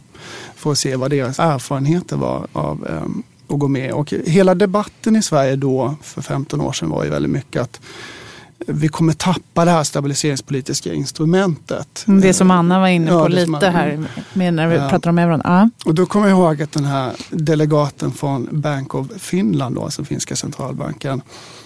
för 0.55 0.71
att 0.71 0.77
se 0.77 0.95
vad 0.95 1.11
deras 1.11 1.39
erfarenheter 1.39 2.17
var 2.17 2.47
av 2.53 2.87
um, 2.89 3.23
att 3.47 3.59
gå 3.59 3.67
med. 3.67 3.93
Och 3.93 4.13
hela 4.25 4.55
debatten 4.55 5.15
i 5.15 5.21
Sverige 5.21 5.55
då, 5.55 5.95
för 6.01 6.21
15 6.21 6.61
år 6.61 6.71
sedan, 6.71 6.89
var 6.89 7.03
ju 7.03 7.09
väldigt 7.09 7.31
mycket 7.31 7.61
att 7.61 7.81
vi 8.67 8.87
kommer 8.87 9.13
tappa 9.13 9.65
det 9.65 9.71
här 9.71 9.83
stabiliseringspolitiska 9.83 10.93
instrumentet. 10.93 12.05
Mm, 12.07 12.21
det 12.21 12.33
som 12.33 12.51
Anna 12.51 12.79
var 12.79 12.87
inne 12.87 13.11
på 13.11 13.17
ja, 13.17 13.27
lite 13.27 13.69
här 13.69 14.07
med 14.33 14.53
när 14.53 14.67
vi 14.67 14.75
ja. 14.75 14.89
pratar 14.89 15.09
om 15.09 15.17
euron. 15.17 15.41
Ja. 15.43 15.69
Och 15.85 15.95
då 15.95 16.05
kommer 16.05 16.27
jag 16.27 16.37
ihåg 16.37 16.61
att 16.61 16.71
den 16.71 16.85
här 16.85 17.13
delegaten 17.29 18.11
från 18.11 18.47
Bank 18.51 18.95
of 18.95 19.07
Finland, 19.17 19.75
då, 19.75 19.83
alltså 19.83 20.03
finska 20.03 20.35
centralbanken, 20.35 21.21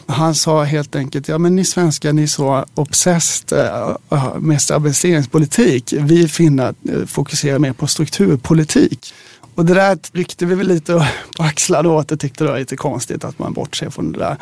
han 0.07 0.35
sa 0.35 0.63
helt 0.63 0.95
enkelt, 0.95 1.27
ja 1.27 1.37
men 1.37 1.55
ni 1.55 1.65
svenskar 1.65 2.13
ni 2.13 2.23
är 2.23 2.27
så 2.27 2.65
obsessed 2.75 3.59
eh, 4.11 4.37
med 4.37 4.61
stabiliseringspolitik. 4.61 5.93
Vi 5.97 6.27
finnar 6.27 6.73
eh, 6.89 7.05
fokuserar 7.05 7.59
mer 7.59 7.73
på 7.73 7.87
strukturpolitik. 7.87 9.13
Och 9.59 9.65
det 9.65 9.73
där 9.73 9.99
ryckte 10.11 10.45
vi 10.45 10.55
väl 10.55 10.67
lite 10.67 10.93
på 11.37 11.43
axlarna 11.43 11.89
åt 11.89 12.11
och 12.11 12.19
tyckte 12.19 12.43
det 12.43 12.51
var 12.51 12.59
lite 12.59 12.75
konstigt 12.75 13.23
att 13.23 13.39
man 13.39 13.53
bortser 13.53 13.89
från 13.89 14.11
det 14.11 14.19
där. 14.19 14.37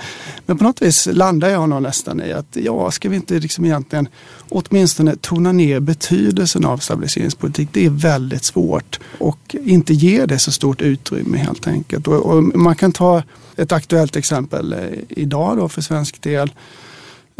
Men 0.45 0.57
på 0.57 0.63
något 0.63 0.81
vis 0.81 1.07
landar 1.11 1.49
jag 1.49 1.69
nog 1.69 1.81
nästan 1.81 2.21
i 2.21 2.33
att 2.33 2.55
ja, 2.55 2.91
ska 2.91 3.09
vi 3.09 3.15
inte 3.15 3.39
liksom 3.39 3.65
egentligen 3.65 4.07
åtminstone 4.49 5.15
tona 5.15 5.51
ner 5.51 5.79
betydelsen 5.79 6.65
av 6.65 6.77
stabiliseringspolitik. 6.77 7.69
Det 7.71 7.85
är 7.85 7.89
väldigt 7.89 8.43
svårt 8.43 8.99
och 9.17 9.55
inte 9.63 9.93
ge 9.93 10.25
det 10.25 10.39
så 10.39 10.51
stort 10.51 10.81
utrymme 10.81 11.37
helt 11.37 11.67
enkelt. 11.67 12.07
Och, 12.07 12.25
och 12.25 12.43
man 12.43 12.75
kan 12.75 12.91
ta 12.91 13.23
ett 13.55 13.71
aktuellt 13.71 14.15
exempel 14.15 14.73
eh, 14.73 14.79
idag 15.09 15.57
då 15.57 15.69
för 15.69 15.81
svensk 15.81 16.21
del 16.21 16.53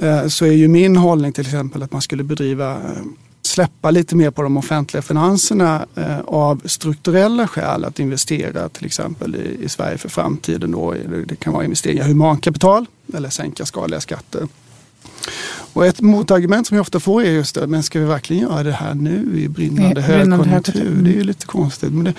eh, 0.02 0.28
så 0.28 0.46
är 0.46 0.52
ju 0.52 0.68
min 0.68 0.98
hållning 0.98 1.34
till 1.34 1.46
exempel 1.46 1.84
att 1.84 1.92
man 1.92 2.02
skulle 2.02 2.24
bedriva 2.24 2.72
eh, 2.72 3.04
släppa 3.48 3.92
lite 3.92 4.16
mer 4.16 4.32
på 4.32 4.42
de 4.42 4.58
offentliga 4.58 5.02
finanserna 5.02 5.86
eh, 5.96 6.20
av 6.20 6.62
strukturella 6.66 7.48
skäl 7.48 7.86
att 7.86 8.00
investera 8.00 8.70
till 8.70 8.86
exempel 8.86 9.36
i, 9.36 9.64
i 9.64 9.70
Sverige 9.70 9.98
för 9.98 10.10
framtiden. 10.10 10.72
Då. 10.72 10.96
Det 11.26 11.36
kan 11.36 11.54
vara 11.54 11.64
investeringar 11.64 12.06
i 12.06 12.08
humankapital 12.08 12.86
eller 13.14 13.30
sänka 13.30 13.66
skadliga 13.66 14.02
skatter. 14.02 14.48
Och 15.74 15.86
ett 15.86 16.02
motargument 16.02 16.68
som 16.68 16.78
jag 16.78 16.82
ofta 16.82 17.00
får 17.00 17.22
är 17.22 17.32
just 17.32 17.56
det, 17.56 17.68
men 17.68 17.84
ska 17.84 18.00
vi 18.00 18.06
verkligen 18.06 18.44
göra 18.44 18.64
det 18.64 18.72
här 18.72 18.94
nu 18.94 19.40
i 19.40 19.48
brinnande 19.48 20.02
högkonjunktur? 20.02 20.96
Det 21.02 21.10
är 21.10 21.14
ju 21.14 21.24
lite 21.24 21.46
konstigt. 21.46 21.94
Men, 21.94 22.04
det, 22.04 22.14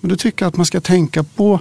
men 0.00 0.10
då 0.10 0.16
tycker 0.16 0.44
jag 0.44 0.48
att 0.48 0.56
man 0.56 0.66
ska 0.66 0.80
tänka 0.80 1.22
på 1.22 1.60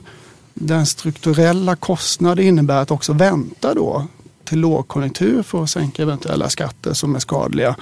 den 0.54 0.86
strukturella 0.86 1.76
kostnad 1.76 2.38
det 2.38 2.44
innebär 2.44 2.82
att 2.82 2.92
också 2.92 3.14
vänta 3.14 3.74
då 3.74 4.08
till 4.44 4.60
lågkonjunktur 4.60 5.44
för 5.44 5.64
att 5.64 5.70
sänka 5.70 6.02
eventuella 6.02 6.50
skatter 6.50 6.94
som 6.94 7.16
är 7.16 7.20
skadliga 7.20 7.76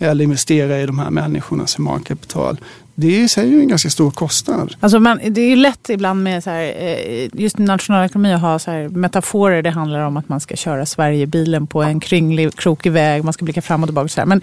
eller 0.00 0.24
investera 0.24 0.80
i 0.80 0.86
de 0.86 0.98
här 0.98 1.10
människornas 1.10 1.78
humankapital. 1.78 2.60
Det 3.00 3.06
är 3.06 3.24
i 3.24 3.28
sig 3.28 3.54
en 3.54 3.68
ganska 3.68 3.90
stor 3.90 4.10
kostnad. 4.10 4.74
Alltså 4.80 5.00
man, 5.00 5.20
det 5.30 5.40
är 5.40 5.48
ju 5.48 5.56
lätt 5.56 5.88
ibland 5.88 6.22
med 6.22 6.44
så 6.44 6.50
här, 6.50 6.62
eh, 6.62 7.28
just 7.32 7.58
nationalekonomi 7.58 8.32
att 8.32 8.40
ha 8.40 8.58
så 8.58 8.70
här 8.70 8.88
metaforer. 8.88 9.62
Det 9.62 9.70
handlar 9.70 10.00
om 10.00 10.16
att 10.16 10.28
man 10.28 10.40
ska 10.40 10.56
köra 10.56 10.86
Sverigebilen 10.86 11.66
på 11.66 11.82
en 11.82 12.00
kringlig, 12.00 12.56
krokig 12.56 12.92
väg. 12.92 13.24
Man 13.24 13.32
ska 13.32 13.44
blicka 13.44 13.62
fram 13.62 13.82
och 13.82 13.88
tillbaka. 13.88 14.08
Så 14.08 14.20
här. 14.20 14.26
Men 14.26 14.42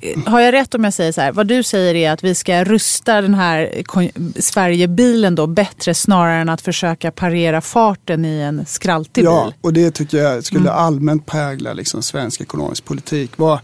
eh, 0.00 0.18
har 0.26 0.40
jag 0.40 0.54
rätt 0.54 0.74
om 0.74 0.84
jag 0.84 0.94
säger 0.94 1.12
så 1.12 1.20
här? 1.20 1.32
Vad 1.32 1.46
du 1.46 1.62
säger 1.62 1.94
är 1.94 2.10
att 2.10 2.24
vi 2.24 2.34
ska 2.34 2.64
rusta 2.64 3.20
den 3.20 3.34
här 3.34 3.82
Sverigebilen 4.40 5.34
då 5.34 5.46
bättre 5.46 5.94
snarare 5.94 6.40
än 6.40 6.48
att 6.48 6.60
försöka 6.60 7.10
parera 7.10 7.60
farten 7.60 8.24
i 8.24 8.40
en 8.40 8.66
skraltig 8.66 9.24
bil. 9.24 9.24
Ja, 9.24 9.52
och 9.60 9.72
det 9.72 9.90
tycker 9.90 10.18
jag 10.18 10.44
skulle 10.44 10.70
mm. 10.70 10.84
allmänt 10.84 11.26
prägla 11.26 11.72
liksom 11.72 12.02
svensk 12.02 12.40
ekonomisk 12.40 12.84
politik. 12.84 13.30
Vad, 13.36 13.58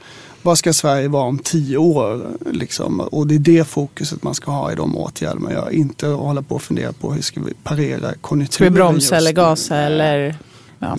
vad 0.46 0.58
ska 0.58 0.72
Sverige 0.72 1.08
vara 1.08 1.24
om 1.24 1.38
tio 1.38 1.76
år? 1.76 2.26
Liksom? 2.50 3.00
Och 3.00 3.26
det 3.26 3.34
är 3.34 3.38
det 3.38 3.68
fokuset 3.68 4.22
man 4.22 4.34
ska 4.34 4.50
ha 4.50 4.72
i 4.72 4.74
de 4.74 4.96
åtgärderna. 4.96 5.52
Jag 5.52 5.72
inte 5.72 6.06
hålla 6.06 6.42
på 6.42 6.54
och 6.54 6.62
fundera 6.62 6.92
på 6.92 7.12
hur 7.12 7.22
ska 7.22 7.40
vi 7.40 7.54
parera 7.54 8.14
konjunkturen. 8.20 8.52
Ska 8.52 8.64
vi 8.64 8.70
bromsa 8.70 9.16
eller 9.16 9.32
gasa 9.32 9.76
eller? 9.76 10.36
Ja, 10.78 10.96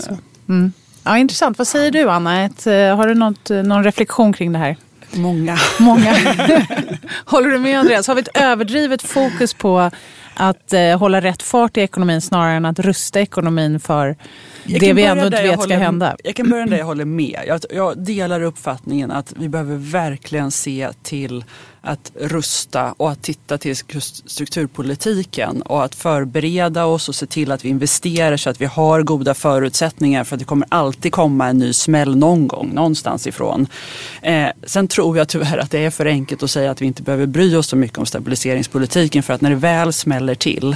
mm. 0.49 0.71
ja, 1.03 1.17
intressant. 1.17 1.57
Vad 1.57 1.67
säger 1.67 1.91
du 1.91 2.09
Anna? 2.09 2.45
Ett, 2.45 2.67
eh, 2.67 2.73
har 2.73 3.07
du 3.07 3.15
något, 3.15 3.49
eh, 3.49 3.63
någon 3.63 3.83
reflektion 3.83 4.33
kring 4.33 4.51
det 4.51 4.59
här? 4.59 4.77
Många. 5.11 5.57
Många. 5.79 6.15
Håller 7.25 7.49
du 7.49 7.57
med 7.57 7.79
Andreas? 7.79 8.07
Har 8.07 8.15
vi 8.15 8.21
ett 8.21 8.37
överdrivet 8.37 9.01
fokus 9.01 9.53
på 9.53 9.91
att 10.39 10.73
eh, 10.73 10.99
hålla 10.99 11.21
rätt 11.21 11.43
fart 11.43 11.77
i 11.77 11.81
ekonomin 11.81 12.21
snarare 12.21 12.55
än 12.55 12.65
att 12.65 12.79
rusta 12.79 13.21
ekonomin 13.21 13.79
för 13.79 14.15
det 14.63 14.93
vi 14.93 15.03
ändå 15.03 15.25
inte 15.25 15.43
vet 15.43 15.61
ska 15.61 15.77
hända. 15.77 16.15
Jag 16.23 16.35
kan 16.35 16.49
börja 16.49 16.65
där 16.65 16.77
jag 16.77 16.85
håller 16.85 17.05
med. 17.05 17.39
Jag, 17.47 17.61
jag 17.69 17.97
delar 17.97 18.41
uppfattningen 18.41 19.11
att 19.11 19.33
vi 19.37 19.49
behöver 19.49 19.75
verkligen 19.75 20.51
se 20.51 20.89
till 21.03 21.43
att 21.87 22.11
rusta 22.15 22.93
och 22.97 23.11
att 23.11 23.23
titta 23.23 23.57
till 23.57 23.75
strukturpolitiken 24.25 25.61
och 25.61 25.83
att 25.83 25.95
förbereda 25.95 26.85
oss 26.85 27.09
och 27.09 27.15
se 27.15 27.25
till 27.25 27.51
att 27.51 27.65
vi 27.65 27.69
investerar 27.69 28.37
så 28.37 28.49
att 28.49 28.61
vi 28.61 28.65
har 28.65 29.01
goda 29.03 29.33
förutsättningar 29.33 30.23
för 30.23 30.35
att 30.35 30.39
det 30.39 30.45
kommer 30.45 30.67
alltid 30.71 31.11
komma 31.11 31.47
en 31.47 31.57
ny 31.57 31.73
smäll 31.73 32.15
någon 32.15 32.47
gång 32.47 32.73
någonstans 32.73 33.27
ifrån. 33.27 33.67
Eh, 34.21 34.47
sen 34.63 34.87
tror 34.87 35.17
jag 35.17 35.27
tyvärr 35.27 35.57
att 35.57 35.71
det 35.71 35.85
är 35.85 35.89
för 35.89 36.05
enkelt 36.05 36.43
att 36.43 36.51
säga 36.51 36.71
att 36.71 36.81
vi 36.81 36.85
inte 36.85 37.03
behöver 37.03 37.25
bry 37.25 37.55
oss 37.55 37.67
så 37.67 37.75
mycket 37.75 37.97
om 37.97 38.05
stabiliseringspolitiken 38.05 39.23
för 39.23 39.33
att 39.33 39.41
när 39.41 39.49
det 39.49 39.55
väl 39.55 39.93
smäller 39.93 40.26
till 40.35 40.75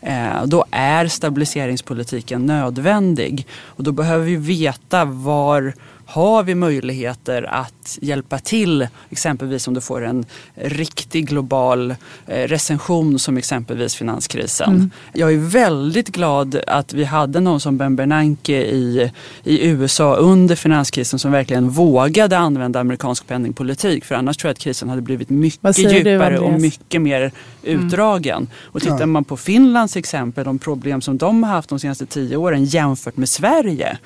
eh, 0.00 0.44
då 0.44 0.64
är 0.70 1.06
stabiliseringspolitiken 1.06 2.46
nödvändig. 2.46 3.46
Och 3.62 3.84
då 3.84 3.92
behöver 3.92 4.24
vi 4.24 4.36
veta 4.36 5.04
var 5.04 5.74
har 6.06 6.42
vi 6.42 6.54
möjligheter 6.54 7.42
att 7.42 7.98
hjälpa 8.00 8.38
till 8.38 8.88
exempelvis 9.10 9.68
om 9.68 9.74
du 9.74 9.80
får 9.80 10.04
en 10.04 10.24
riktig 10.54 11.28
global 11.28 11.94
eh, 12.26 12.48
recension 12.48 13.18
som 13.18 13.36
exempelvis 13.36 13.94
finanskrisen. 13.94 14.68
Mm. 14.74 14.90
Jag 15.12 15.32
är 15.32 15.38
väldigt 15.38 16.08
glad 16.08 16.60
att 16.66 16.92
vi 16.92 17.04
hade 17.04 17.40
någon 17.40 17.60
som 17.60 17.78
Ben 17.78 17.96
Bernanke 17.96 18.62
i, 18.62 19.10
i 19.44 19.68
USA 19.68 20.14
under 20.14 20.56
finanskrisen 20.56 21.18
som 21.18 21.32
verkligen 21.32 21.70
vågade 21.70 22.38
använda 22.38 22.80
amerikansk 22.80 23.26
penningpolitik 23.26 24.04
för 24.04 24.14
annars 24.14 24.36
tror 24.36 24.48
jag 24.48 24.52
att 24.52 24.58
krisen 24.58 24.88
hade 24.88 25.02
blivit 25.02 25.30
mycket 25.30 25.78
djupare 25.78 26.34
du, 26.34 26.38
och 26.38 26.60
mycket 26.60 27.02
mer 27.02 27.32
utdragen. 27.62 28.36
Mm. 28.36 28.48
Och 28.62 28.80
tittar 28.80 29.06
man 29.06 29.24
på 29.24 29.36
Finlands 29.36 29.96
exempel, 29.96 30.44
de 30.44 30.58
problem 30.58 31.00
som 31.00 31.18
de 31.18 31.42
har 31.42 31.50
haft 31.50 31.68
de 31.68 31.78
senaste 31.78 32.06
tio 32.06 32.36
åren 32.36 32.64
jämfört 32.64 33.16
med 33.16 33.28
Sverige 33.28 33.98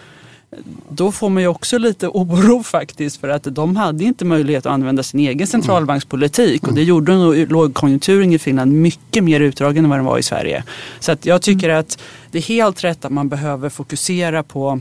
då 0.89 1.13
får 1.13 1.31
man 1.31 1.43
ju 1.43 1.49
också 1.49 1.79
lite 1.79 2.09
oro 2.09 2.63
faktiskt 2.65 3.21
för 3.21 3.29
att 3.29 3.43
de 3.43 3.77
hade 3.77 4.05
inte 4.05 4.25
möjlighet 4.25 4.67
att 4.67 4.73
använda 4.73 5.03
sin 5.03 5.21
egen 5.21 5.47
centralbankspolitik. 5.47 6.69
Och 6.69 6.75
det 6.75 6.83
gjorde 6.83 7.15
nog 7.15 7.51
lågkonjunkturen 7.53 8.33
i 8.33 8.39
Finland 8.39 8.73
mycket 8.73 9.25
mer 9.25 9.41
utdragen 9.41 9.85
än 9.85 9.91
vad 9.91 9.99
den 9.99 10.07
var 10.07 10.19
i 10.19 10.23
Sverige. 10.23 10.65
Så 11.01 11.13
att 11.13 11.27
jag 11.27 11.43
tycker 11.43 11.69
att 11.69 11.99
det 12.31 12.39
är 12.39 12.43
helt 12.43 12.85
rätt 12.85 13.05
att 13.05 13.13
man 13.13 13.29
behöver 13.29 13.69
fokusera 13.69 14.43
på 14.43 14.81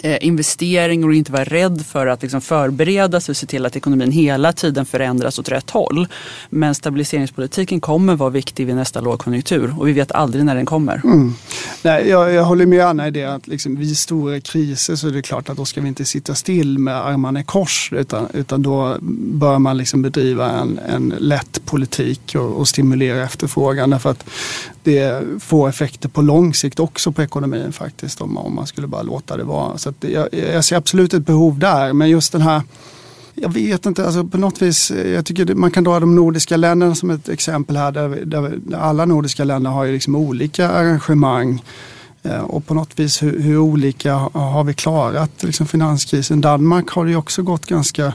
Eh, 0.00 0.16
investeringar 0.20 1.08
och 1.08 1.14
inte 1.14 1.32
vara 1.32 1.44
rädd 1.44 1.86
för 1.86 2.06
att 2.06 2.22
liksom 2.22 2.40
förbereda 2.40 3.20
sig 3.20 3.32
och 3.32 3.36
se 3.36 3.46
till 3.46 3.66
att 3.66 3.76
ekonomin 3.76 4.12
hela 4.12 4.52
tiden 4.52 4.86
förändras 4.86 5.38
åt 5.38 5.48
rätt 5.48 5.70
håll. 5.70 6.08
Men 6.50 6.74
stabiliseringspolitiken 6.74 7.80
kommer 7.80 8.16
vara 8.16 8.30
viktig 8.30 8.66
vid 8.66 8.76
nästa 8.76 9.00
lågkonjunktur 9.00 9.74
och 9.78 9.88
vi 9.88 9.92
vet 9.92 10.12
aldrig 10.12 10.44
när 10.44 10.54
den 10.54 10.66
kommer. 10.66 11.00
Mm. 11.04 11.34
Nej, 11.82 12.08
jag, 12.08 12.32
jag, 12.32 12.44
håller 12.44 12.66
med 12.66 12.86
Anna 12.86 13.08
i 13.08 13.10
det 13.10 13.24
att 13.24 13.46
liksom, 13.46 13.76
vid 13.76 13.98
stora 13.98 14.40
kriser 14.40 14.96
så 14.96 15.08
är 15.08 15.12
det 15.12 15.22
klart 15.22 15.48
att 15.48 15.56
då 15.56 15.64
ska 15.64 15.80
vi 15.80 15.88
inte 15.88 16.04
sitta 16.04 16.34
still 16.34 16.78
med 16.78 17.06
armarna 17.06 17.40
i 17.40 17.44
kors 17.44 17.92
utan, 17.92 18.28
utan 18.32 18.62
då 18.62 18.96
bör 19.00 19.58
man 19.58 19.76
liksom 19.76 20.02
bedriva 20.02 20.50
en, 20.50 20.78
en 20.88 21.14
lätt 21.18 21.64
politik 21.64 22.34
och, 22.34 22.52
och 22.52 22.68
stimulera 22.68 23.24
efterfrågan. 23.24 23.90
Därför 23.90 24.10
att 24.10 24.24
det 24.82 25.22
får 25.42 25.68
effekter 25.68 26.08
på 26.08 26.22
lång 26.22 26.54
sikt 26.54 26.80
också 26.80 27.12
på 27.12 27.22
ekonomin 27.22 27.72
faktiskt 27.72 28.20
om, 28.20 28.36
om 28.36 28.54
man 28.54 28.66
skulle 28.66 28.86
bara 28.86 29.02
låta 29.02 29.36
det 29.36 29.44
vara. 29.44 29.78
Så 29.86 30.08
jag, 30.08 30.28
jag 30.54 30.64
ser 30.64 30.76
absolut 30.76 31.14
ett 31.14 31.26
behov 31.26 31.58
där 31.58 31.92
men 31.92 32.08
just 32.08 32.32
den 32.32 32.40
här 32.40 32.62
jag 33.38 33.52
vet 33.52 33.86
inte, 33.86 34.04
alltså 34.04 34.24
på 34.24 34.38
något 34.38 34.62
vis, 34.62 34.90
jag 34.90 35.26
tycker 35.26 35.54
man 35.54 35.70
kan 35.70 35.84
dra 35.84 36.00
de 36.00 36.14
nordiska 36.14 36.56
länderna 36.56 36.94
som 36.94 37.10
ett 37.10 37.28
exempel 37.28 37.76
här 37.76 37.92
där, 37.92 38.08
där, 38.08 38.54
där 38.56 38.78
alla 38.78 39.04
nordiska 39.04 39.44
länder 39.44 39.70
har 39.70 39.84
ju 39.84 39.92
liksom 39.92 40.16
olika 40.16 40.70
arrangemang 40.70 41.62
eh, 42.22 42.40
och 42.40 42.66
på 42.66 42.74
något 42.74 42.98
vis 42.98 43.22
hur, 43.22 43.40
hur 43.40 43.58
olika 43.58 44.14
har 44.32 44.64
vi 44.64 44.74
klarat 44.74 45.42
liksom 45.42 45.66
finanskrisen. 45.66 46.40
Danmark 46.40 46.90
har 46.90 47.04
det 47.04 47.10
ju 47.10 47.16
också 47.16 47.42
gått 47.42 47.66
ganska 47.66 48.12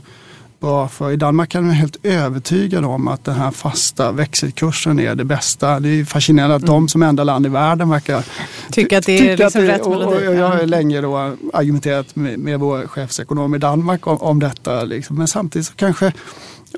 bra 0.62 0.88
för. 0.88 1.12
I 1.12 1.16
Danmark 1.16 1.56
är 1.56 1.62
man 1.62 1.72
helt 1.72 2.06
övertygad 2.06 2.86
om 2.86 3.08
att 3.08 3.26
den 3.26 3.36
här 3.36 3.52
fasta 3.52 4.12
växelkursen 4.12 5.00
är 5.00 5.16
det 5.16 5.26
bästa. 5.26 5.80
Det 5.80 5.90
är 5.90 6.06
fascinerande 6.06 6.56
att 6.56 6.62
mm. 6.62 6.74
de 6.74 6.88
som 6.88 7.04
enda 7.04 7.24
land 7.24 7.46
i 7.46 7.50
världen 7.50 7.90
verkar 7.90 8.26
tycka 8.72 8.98
att 8.98 9.06
det 9.06 9.30
är 9.30 9.38
liksom 9.38 9.62
rätt 9.62 9.88
melodi. 9.90 10.28
Och, 10.28 10.30
och 10.30 10.36
jag 10.36 10.48
har 10.48 10.66
länge 10.66 11.02
då 11.02 11.36
argumenterat 11.54 12.16
med, 12.16 12.40
med 12.40 12.60
vår 12.60 12.88
chefsekonom 12.88 13.56
i 13.56 13.58
Danmark 13.58 14.08
om, 14.08 14.18
om 14.18 14.40
detta. 14.40 14.84
Liksom. 14.84 15.18
Men 15.18 15.28
samtidigt 15.28 15.68
så 15.68 15.74
kanske 15.74 16.14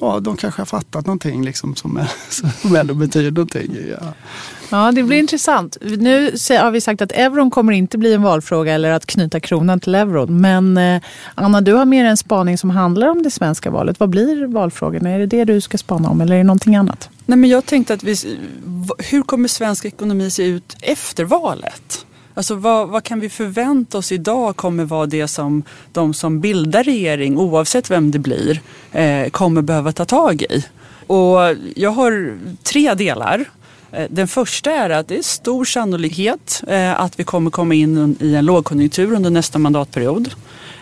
ja, 0.01 0.19
de 0.19 0.37
kanske 0.37 0.61
har 0.61 0.65
fattat 0.65 1.05
någonting 1.05 1.45
liksom, 1.45 1.75
som, 1.75 2.05
som 2.61 2.75
ändå 2.75 2.93
betyder 2.93 3.31
någonting. 3.31 3.77
Ja. 3.89 4.13
Ja, 4.73 4.91
det 4.91 5.03
blir 5.03 5.17
intressant. 5.17 5.77
Nu 5.81 6.31
har 6.49 6.71
vi 6.71 6.81
sagt 6.81 7.01
att 7.01 7.11
euron 7.11 7.51
kommer 7.51 7.73
inte 7.73 7.97
bli 7.97 8.13
en 8.13 8.21
valfråga 8.21 8.73
eller 8.73 8.91
att 8.91 9.05
knyta 9.05 9.39
kronan 9.39 9.79
till 9.79 9.95
euron. 9.95 10.41
Men 10.41 10.77
eh, 10.77 11.01
Anna, 11.35 11.61
du 11.61 11.73
har 11.73 11.85
mer 11.85 12.05
en 12.05 12.17
spaning 12.17 12.57
som 12.57 12.69
handlar 12.69 13.07
om 13.07 13.23
det 13.23 13.31
svenska 13.31 13.71
valet. 13.71 13.99
Vad 13.99 14.09
blir 14.09 14.45
valfrågorna? 14.45 15.09
Är 15.09 15.19
det 15.19 15.25
det 15.25 15.45
du 15.45 15.61
ska 15.61 15.77
spana 15.77 16.09
om 16.09 16.21
eller 16.21 16.33
är 16.33 16.37
det 16.37 16.43
någonting 16.43 16.75
annat? 16.75 17.09
Nej, 17.25 17.37
men 17.37 17.49
jag 17.49 17.65
tänkte 17.65 17.93
att 17.93 18.03
vi, 18.03 18.15
hur 18.97 19.21
kommer 19.21 19.47
svensk 19.47 19.85
ekonomi 19.85 20.31
se 20.31 20.43
ut 20.43 20.75
efter 20.81 21.23
valet? 21.23 22.05
Alltså 22.33 22.55
vad, 22.55 22.89
vad, 22.89 23.03
kan 23.03 23.19
vi 23.19 23.29
förvänta 23.29 23.97
oss 23.97 24.11
idag 24.11 24.55
kommer 24.55 24.85
vara 24.85 25.05
det 25.05 25.27
som 25.27 25.63
de 25.91 26.13
som 26.13 26.39
bildar 26.39 26.83
regering, 26.83 27.37
oavsett 27.37 27.91
vem 27.91 28.11
det 28.11 28.19
blir, 28.19 28.61
eh, 28.91 29.29
kommer 29.29 29.61
behöva 29.61 29.91
ta 29.91 30.05
tag 30.05 30.41
i? 30.41 30.65
Och 31.07 31.39
jag 31.75 31.91
har 31.91 32.37
tre 32.63 32.93
delar. 32.93 33.45
Eh, 33.93 34.07
den 34.09 34.27
första 34.27 34.71
är 34.71 34.89
att 34.89 35.07
det 35.07 35.17
är 35.17 35.21
stor 35.21 35.65
sannolikhet 35.65 36.63
eh, 36.67 36.99
att 36.99 37.19
vi 37.19 37.23
kommer 37.23 37.51
komma 37.51 37.73
in 37.73 38.17
i 38.19 38.35
en 38.35 38.45
lågkonjunktur 38.45 39.13
under 39.13 39.29
nästa 39.29 39.59
mandatperiod. 39.59 40.29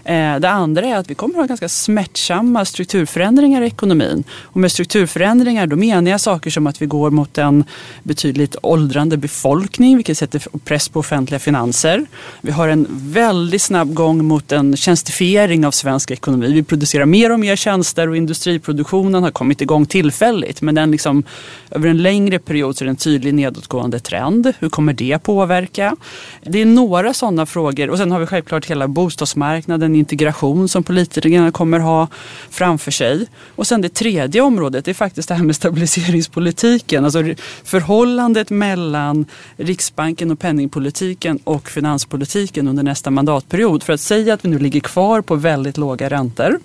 Eh, 0.03 0.39
det 0.39 0.49
andra 0.49 0.85
är 0.85 0.95
att 0.95 1.09
vi 1.09 1.15
kommer 1.15 1.33
att 1.33 1.39
ha 1.39 1.45
ganska 1.45 1.69
smärtsamma 1.69 2.65
strukturförändringar 2.65 3.61
i 3.61 3.65
ekonomin. 3.65 4.23
Och 4.43 4.59
med 4.59 4.71
strukturförändringar 4.71 5.67
då 5.67 5.75
menar 5.75 6.11
jag 6.11 6.21
saker 6.21 6.49
som 6.49 6.67
att 6.67 6.81
vi 6.81 6.85
går 6.85 7.09
mot 7.09 7.37
en 7.37 7.63
betydligt 8.03 8.55
åldrande 8.63 9.17
befolkning 9.17 9.95
vilket 9.95 10.17
sätter 10.17 10.43
press 10.65 10.89
på 10.89 10.99
offentliga 10.99 11.39
finanser. 11.39 12.05
Vi 12.41 12.51
har 12.51 12.67
en 12.67 12.87
väldigt 12.89 13.61
snabb 13.61 13.93
gång 13.93 14.25
mot 14.25 14.51
en 14.51 14.75
tjänstifiering 14.75 15.65
av 15.65 15.71
svensk 15.71 16.11
ekonomi. 16.11 16.53
Vi 16.53 16.63
producerar 16.63 17.05
mer 17.05 17.31
och 17.31 17.39
mer 17.39 17.55
tjänster 17.55 18.09
och 18.09 18.17
industriproduktionen 18.17 19.23
har 19.23 19.31
kommit 19.31 19.61
igång 19.61 19.85
tillfälligt 19.85 20.61
men 20.61 20.75
den 20.75 20.91
liksom, 20.91 21.23
över 21.71 21.89
en 21.89 22.01
längre 22.01 22.39
period 22.39 22.77
så 22.77 22.83
är 22.83 22.85
det 22.85 22.89
en 22.89 22.95
tydlig 22.95 23.33
nedåtgående 23.33 23.99
trend. 23.99 24.53
Hur 24.59 24.69
kommer 24.69 24.93
det 24.93 25.23
påverka? 25.23 25.95
Det 26.43 26.61
är 26.61 26.65
några 26.65 27.13
sådana 27.13 27.45
frågor 27.45 27.89
och 27.89 27.97
sen 27.97 28.11
har 28.11 28.19
vi 28.19 28.25
självklart 28.25 28.65
hela 28.65 28.87
bostadsmarknaden 28.87 29.90
en 29.91 29.95
integration 29.95 30.69
som 30.69 30.83
politikerna 30.83 31.51
kommer 31.51 31.79
ha 31.79 32.07
framför 32.49 32.91
sig. 32.91 33.27
Och 33.55 33.67
sen 33.67 33.81
det 33.81 33.89
tredje 33.89 34.41
området 34.41 34.87
är 34.87 34.93
faktiskt 34.93 35.29
det 35.29 35.35
här 35.35 35.43
med 35.43 35.55
stabiliseringspolitiken. 35.55 37.05
Alltså 37.05 37.23
förhållandet 37.63 38.49
mellan 38.49 39.25
Riksbanken 39.57 40.31
och 40.31 40.39
penningpolitiken 40.39 41.39
och 41.43 41.69
finanspolitiken 41.69 42.67
under 42.67 42.83
nästa 42.83 43.11
mandatperiod. 43.11 43.83
För 43.83 43.93
att 43.93 44.01
säga 44.01 44.33
att 44.33 44.45
vi 44.45 44.49
nu 44.49 44.59
ligger 44.59 44.79
kvar 44.79 45.21
på 45.21 45.35
väldigt 45.35 45.77
låga 45.77 46.09
räntor 46.09 46.59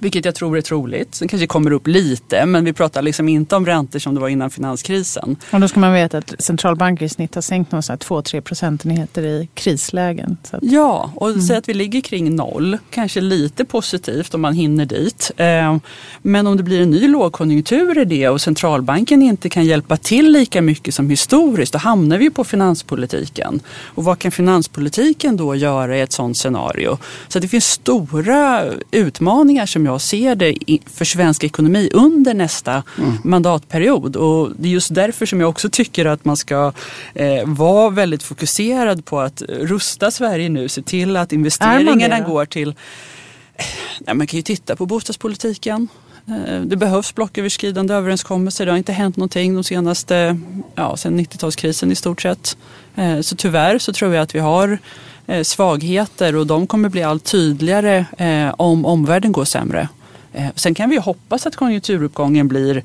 vilket 0.00 0.24
jag 0.24 0.34
tror 0.34 0.58
är 0.58 0.60
troligt. 0.60 1.14
Sen 1.14 1.28
kanske 1.28 1.46
kommer 1.46 1.70
upp 1.70 1.86
lite, 1.86 2.46
men 2.46 2.64
vi 2.64 2.72
pratar 2.72 3.02
liksom 3.02 3.28
inte 3.28 3.56
om 3.56 3.66
räntor 3.66 3.98
som 3.98 4.14
det 4.14 4.20
var 4.20 4.28
innan 4.28 4.50
finanskrisen. 4.50 5.36
Och 5.50 5.60
då 5.60 5.68
ska 5.68 5.80
man 5.80 5.92
veta 5.92 6.18
att 6.18 6.34
centralbanker 6.38 7.06
i 7.06 7.08
snitt 7.08 7.34
har 7.34 7.42
sänkt 7.42 7.72
2-3 7.72 8.40
procentenheter 8.40 9.22
i 9.22 9.48
krislägen. 9.54 10.36
Att... 10.50 10.62
Ja, 10.62 11.12
och 11.14 11.28
mm. 11.28 11.42
säg 11.42 11.56
att 11.56 11.68
vi 11.68 11.74
ligger 11.74 12.00
kring 12.00 12.36
noll. 12.36 12.78
Kanske 12.90 13.20
lite 13.20 13.64
positivt 13.64 14.34
om 14.34 14.40
man 14.40 14.54
hinner 14.54 14.86
dit. 14.86 15.30
Eh, 15.36 15.76
men 16.22 16.46
om 16.46 16.56
det 16.56 16.62
blir 16.62 16.80
en 16.80 16.90
ny 16.90 17.08
lågkonjunktur 17.08 17.98
i 17.98 18.04
det 18.04 18.28
och 18.28 18.40
centralbanken 18.40 19.22
inte 19.22 19.48
kan 19.48 19.64
hjälpa 19.64 19.96
till 19.96 20.32
lika 20.32 20.62
mycket 20.62 20.94
som 20.94 21.10
historiskt, 21.10 21.72
då 21.72 21.78
hamnar 21.78 22.18
vi 22.18 22.30
på 22.30 22.44
finanspolitiken. 22.44 23.60
Och 23.84 24.04
vad 24.04 24.18
kan 24.18 24.32
finanspolitiken 24.32 25.36
då 25.36 25.54
göra 25.54 25.96
i 25.96 26.00
ett 26.00 26.12
sådant 26.12 26.36
scenario? 26.36 26.98
Så 27.28 27.38
det 27.38 27.48
finns 27.48 27.64
stora 27.64 28.64
utmaningar 28.90 29.66
som 29.66 29.81
jag 29.86 30.00
ser 30.00 30.34
det 30.34 30.54
för 30.86 31.04
svensk 31.04 31.44
ekonomi 31.44 31.90
under 31.92 32.34
nästa 32.34 32.82
mm. 32.98 33.12
mandatperiod. 33.24 34.16
Och 34.16 34.50
det 34.56 34.68
är 34.68 34.72
just 34.72 34.94
därför 34.94 35.26
som 35.26 35.40
jag 35.40 35.50
också 35.50 35.68
tycker 35.68 36.04
att 36.04 36.24
man 36.24 36.36
ska 36.36 36.72
eh, 37.14 37.46
vara 37.46 37.90
väldigt 37.90 38.22
fokuserad 38.22 39.04
på 39.04 39.20
att 39.20 39.42
rusta 39.42 40.10
Sverige 40.10 40.48
nu. 40.48 40.68
Se 40.68 40.82
till 40.82 41.16
att 41.16 41.32
investeringarna 41.32 42.20
går 42.20 42.44
till... 42.44 42.74
Ja, 44.06 44.14
man 44.14 44.26
kan 44.26 44.36
ju 44.36 44.42
titta 44.42 44.76
på 44.76 44.86
bostadspolitiken. 44.86 45.88
Eh, 46.28 46.60
det 46.60 46.76
behövs 46.76 47.14
blocköverskridande 47.14 47.94
överenskommelser. 47.94 48.66
Det 48.66 48.72
har 48.72 48.78
inte 48.78 48.92
hänt 48.92 49.16
någonting 49.16 49.54
de 49.54 49.64
senaste, 49.64 50.38
ja, 50.74 50.96
sen 50.96 51.20
90-talskrisen 51.20 51.92
i 51.92 51.94
stort 51.94 52.22
sett. 52.22 52.56
Eh, 52.94 53.20
så 53.20 53.36
tyvärr 53.36 53.78
så 53.78 53.92
tror 53.92 54.14
jag 54.14 54.22
att 54.22 54.34
vi 54.34 54.38
har 54.38 54.78
eh, 55.26 55.42
svagheter 55.42 56.36
och 56.36 56.46
de 56.46 56.66
kommer 56.66 56.88
bli 56.88 57.02
allt 57.02 57.24
tydligare 57.24 58.06
eh, 58.18 58.54
om 58.56 58.86
omvärlden 58.86 59.32
går 59.32 59.44
sämre. 59.44 59.88
Sen 60.54 60.74
kan 60.74 60.90
vi 60.90 60.96
hoppas 60.96 61.46
att 61.46 61.56
konjunkturuppgången 61.56 62.48
blir 62.48 62.82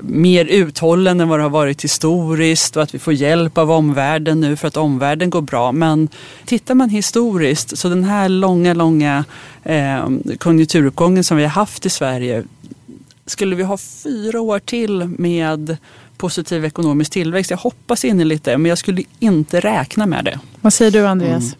mer 0.00 0.44
uthållen 0.44 1.20
än 1.20 1.28
vad 1.28 1.38
det 1.38 1.42
har 1.42 1.50
varit 1.50 1.84
historiskt 1.84 2.76
och 2.76 2.82
att 2.82 2.94
vi 2.94 2.98
får 2.98 3.12
hjälp 3.12 3.58
av 3.58 3.70
omvärlden 3.70 4.40
nu 4.40 4.56
för 4.56 4.68
att 4.68 4.76
omvärlden 4.76 5.30
går 5.30 5.40
bra. 5.40 5.72
Men 5.72 6.08
tittar 6.44 6.74
man 6.74 6.88
historiskt 6.88 7.78
så 7.78 7.88
den 7.88 8.04
här 8.04 8.28
långa, 8.28 8.74
långa 8.74 9.24
konjunkturuppgången 10.38 11.24
som 11.24 11.36
vi 11.36 11.42
har 11.42 11.50
haft 11.50 11.86
i 11.86 11.90
Sverige 11.90 12.44
skulle 13.26 13.56
vi 13.56 13.62
ha 13.62 13.76
fyra 13.76 14.40
år 14.40 14.58
till 14.58 15.08
med 15.18 15.76
positiv 16.16 16.64
ekonomisk 16.64 17.12
tillväxt. 17.12 17.50
Jag 17.50 17.58
hoppas 17.58 18.04
innerligt 18.04 18.44
det, 18.44 18.58
men 18.58 18.68
jag 18.68 18.78
skulle 18.78 19.02
inte 19.18 19.60
räkna 19.60 20.06
med 20.06 20.24
det. 20.24 20.38
Vad 20.60 20.72
säger 20.72 20.90
du 20.90 21.06
Andreas? 21.06 21.44
Mm. 21.44 21.56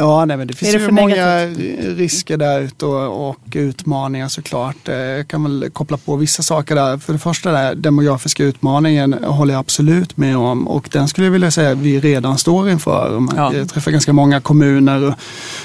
Ja, 0.00 0.24
nej, 0.24 0.36
men 0.36 0.46
det 0.46 0.54
finns 0.54 0.72
det 0.72 0.78
ju 0.78 0.90
många 0.90 1.14
negativt? 1.14 1.98
risker 1.98 2.36
där 2.36 2.60
ute 2.60 2.86
och, 2.86 3.30
och 3.30 3.38
utmaningar 3.52 4.28
såklart. 4.28 4.88
Eh, 4.88 4.94
Jag 4.94 5.28
kan 5.28 5.42
väl 5.42 5.70
koppla 5.72 5.96
på 5.96 6.16
vissa 6.16 6.42
saker 6.42 6.74
där. 6.74 6.98
För 6.98 7.12
det 7.12 7.18
första, 7.18 7.52
den 7.52 7.82
demografiska 7.82 8.44
utmaningen 8.44 9.12
håller 9.24 9.54
jag 9.54 9.60
absolut 9.60 10.16
med 10.16 10.36
om 10.36 10.68
och 10.68 10.88
den 10.92 11.08
skulle 11.08 11.26
jag 11.26 11.32
vilja 11.32 11.50
säga 11.50 11.70
att 11.70 11.78
vi 11.78 12.00
redan 12.00 12.38
står 12.38 12.70
inför. 12.70 13.28
Ja. 13.36 13.54
Jag 13.54 13.68
träffar 13.68 13.90
ganska 13.90 14.12
många 14.12 14.40
kommuner 14.40 15.08
och 15.08 15.14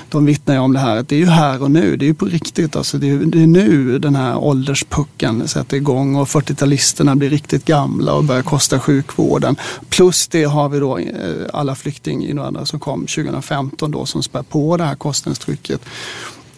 de 0.09 0.25
vittnar 0.25 0.53
ju 0.55 0.59
om 0.61 0.73
det 0.73 0.79
här. 0.79 0.97
Att 0.97 1.09
det 1.09 1.15
är 1.15 1.19
ju 1.19 1.25
här 1.25 1.63
och 1.63 1.71
nu, 1.71 1.97
det 1.97 2.05
är 2.05 2.07
ju 2.07 2.13
på 2.13 2.25
riktigt. 2.25 2.75
Alltså 2.75 2.97
det, 2.97 3.09
är, 3.09 3.17
det 3.17 3.43
är 3.43 3.47
nu 3.47 3.99
den 3.99 4.15
här 4.15 4.37
ålderspucken 4.37 5.47
sätter 5.47 5.77
igång 5.77 6.15
och 6.15 6.27
40-talisterna 6.27 7.15
blir 7.15 7.29
riktigt 7.29 7.65
gamla 7.65 8.13
och 8.13 8.23
börjar 8.23 8.41
kosta 8.43 8.79
sjukvården. 8.79 9.55
Plus 9.89 10.27
det 10.27 10.43
har 10.43 10.69
vi 10.69 10.79
då 10.79 10.97
eh, 10.97 11.05
alla 11.53 11.75
flyktinginvandrare 11.75 12.65
som 12.65 12.79
kom 12.79 12.99
2015 13.01 13.91
då 13.91 14.05
som 14.05 14.23
spär 14.25 14.43
på 14.43 14.77
det 14.77 14.83
här 14.83 14.95
kostnadstrycket. 14.95 15.81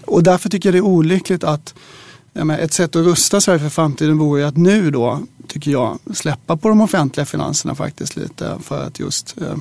Och 0.06 0.24
därför 0.24 0.50
tycker 0.50 0.70
jag 0.70 0.74
det 0.74 0.80
är 0.80 0.92
olyckligt 0.92 1.44
att 1.44 1.74
ett 2.60 2.74
sätt 2.74 2.96
att 2.96 3.06
rusta 3.06 3.42
Sverige 3.42 3.60
för 3.60 3.70
framtiden 3.70 4.18
vore 4.18 4.42
ju 4.42 4.48
att 4.48 4.58
nu 4.58 4.92
då, 4.92 5.20
tycker 5.48 5.72
jag, 5.72 6.00
släppa 6.14 6.58
på 6.58 6.70
de 6.70 6.82
offentliga 6.82 7.26
finanserna 7.26 7.76
faktiskt 7.76 8.16
lite 8.16 8.58
för 8.62 8.84
att 8.84 9.00
just 9.00 9.36
eh, 9.42 9.56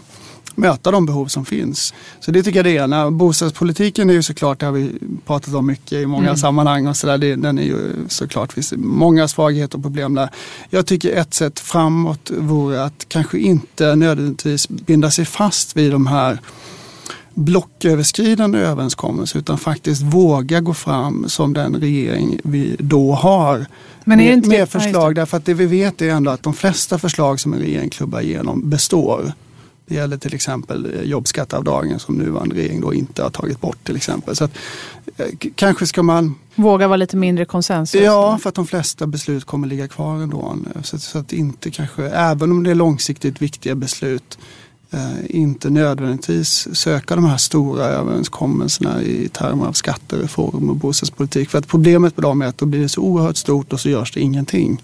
möta 0.54 0.90
de 0.90 1.06
behov 1.06 1.26
som 1.26 1.44
finns. 1.44 1.94
Så 2.20 2.30
det 2.30 2.42
tycker 2.42 2.58
jag 2.58 2.64
det 2.64 2.76
är 2.76 2.84
ena. 2.84 3.10
Bostadspolitiken 3.10 4.10
är 4.10 4.14
ju 4.14 4.22
såklart, 4.22 4.60
det 4.60 4.66
har 4.66 4.72
vi 4.72 4.92
pratat 5.26 5.54
om 5.54 5.66
mycket 5.66 5.92
i 5.92 6.06
många 6.06 6.36
sammanhang 6.36 6.86
och 6.86 6.96
sådär. 6.96 7.36
Den 7.36 7.58
är 7.58 7.62
ju 7.62 7.94
såklart, 8.08 8.52
finns 8.52 8.74
många 8.76 9.28
svagheter 9.28 9.76
och 9.76 9.82
problem 9.82 10.14
där. 10.14 10.30
Jag 10.70 10.86
tycker 10.86 11.16
ett 11.16 11.34
sätt 11.34 11.60
framåt 11.60 12.30
vore 12.38 12.84
att 12.84 13.06
kanske 13.08 13.38
inte 13.38 13.94
nödvändigtvis 13.94 14.68
binda 14.68 15.10
sig 15.10 15.24
fast 15.24 15.76
vid 15.76 15.92
de 15.92 16.06
här 16.06 16.40
blocköverskridande 17.36 18.58
överenskommelser 18.58 19.38
utan 19.38 19.58
faktiskt 19.58 20.02
våga 20.02 20.60
gå 20.60 20.74
fram 20.74 21.28
som 21.28 21.52
den 21.52 21.76
regering 21.76 22.40
vi 22.44 22.76
då 22.78 23.12
har. 23.12 23.66
Men 24.04 24.20
är 24.20 24.26
det 24.26 24.32
inte- 24.32 24.48
med 24.48 24.68
förslag 24.68 25.14
därför 25.14 25.36
att 25.36 25.44
det 25.44 25.54
vi 25.54 25.66
vet 25.66 26.02
är 26.02 26.10
ändå 26.10 26.30
att 26.30 26.42
de 26.42 26.54
flesta 26.54 26.98
förslag 26.98 27.40
som 27.40 27.52
en 27.52 27.58
regering 27.58 27.90
klubbar 27.90 28.20
igenom 28.20 28.70
består. 28.70 29.32
Det 29.88 29.94
gäller 29.94 30.16
till 30.16 30.34
exempel 30.34 30.94
eh, 30.94 31.02
jobbskatteavdragen 31.02 31.98
som 31.98 32.14
nuvarande 32.14 32.54
regering 32.54 32.80
då 32.80 32.94
inte 32.94 33.22
har 33.22 33.30
tagit 33.30 33.60
bort 33.60 33.84
till 33.84 33.96
exempel. 33.96 34.36
Så 34.36 34.44
att, 34.44 34.50
eh, 35.16 35.26
kanske 35.54 35.86
ska 35.86 36.02
man 36.02 36.34
Våga 36.54 36.88
vara 36.88 36.96
lite 36.96 37.16
mindre 37.16 37.44
konsensus. 37.44 38.00
Ja, 38.00 38.38
för 38.42 38.48
att 38.48 38.54
de 38.54 38.66
flesta 38.66 39.06
beslut 39.06 39.44
kommer 39.44 39.68
ligga 39.68 39.88
kvar 39.88 40.14
ändå. 40.22 40.56
Så, 40.82 40.98
så 40.98 41.18
att 41.18 41.32
inte 41.32 41.70
kanske, 41.70 42.04
även 42.04 42.50
om 42.50 42.64
det 42.64 42.70
är 42.70 42.74
långsiktigt 42.74 43.42
viktiga 43.42 43.74
beslut, 43.74 44.38
eh, 44.38 44.65
Eh, 44.90 45.36
inte 45.36 45.70
nödvändigtvis 45.70 46.68
söka 46.72 47.14
de 47.14 47.24
här 47.24 47.36
stora 47.36 47.84
överenskommelserna 47.84 49.02
i 49.02 49.28
termer 49.28 49.66
av 49.66 49.72
skattereform 49.72 50.70
och 50.70 50.76
bostadspolitik. 50.76 51.50
För 51.50 51.58
att 51.58 51.68
problemet 51.68 52.16
med 52.16 52.22
dem 52.22 52.42
är 52.42 52.46
att 52.46 52.58
då 52.58 52.66
blir 52.66 52.80
det 52.80 52.88
så 52.88 53.00
oerhört 53.00 53.36
stort 53.36 53.72
och 53.72 53.80
så 53.80 53.88
görs 53.88 54.12
det 54.12 54.20
ingenting. 54.20 54.82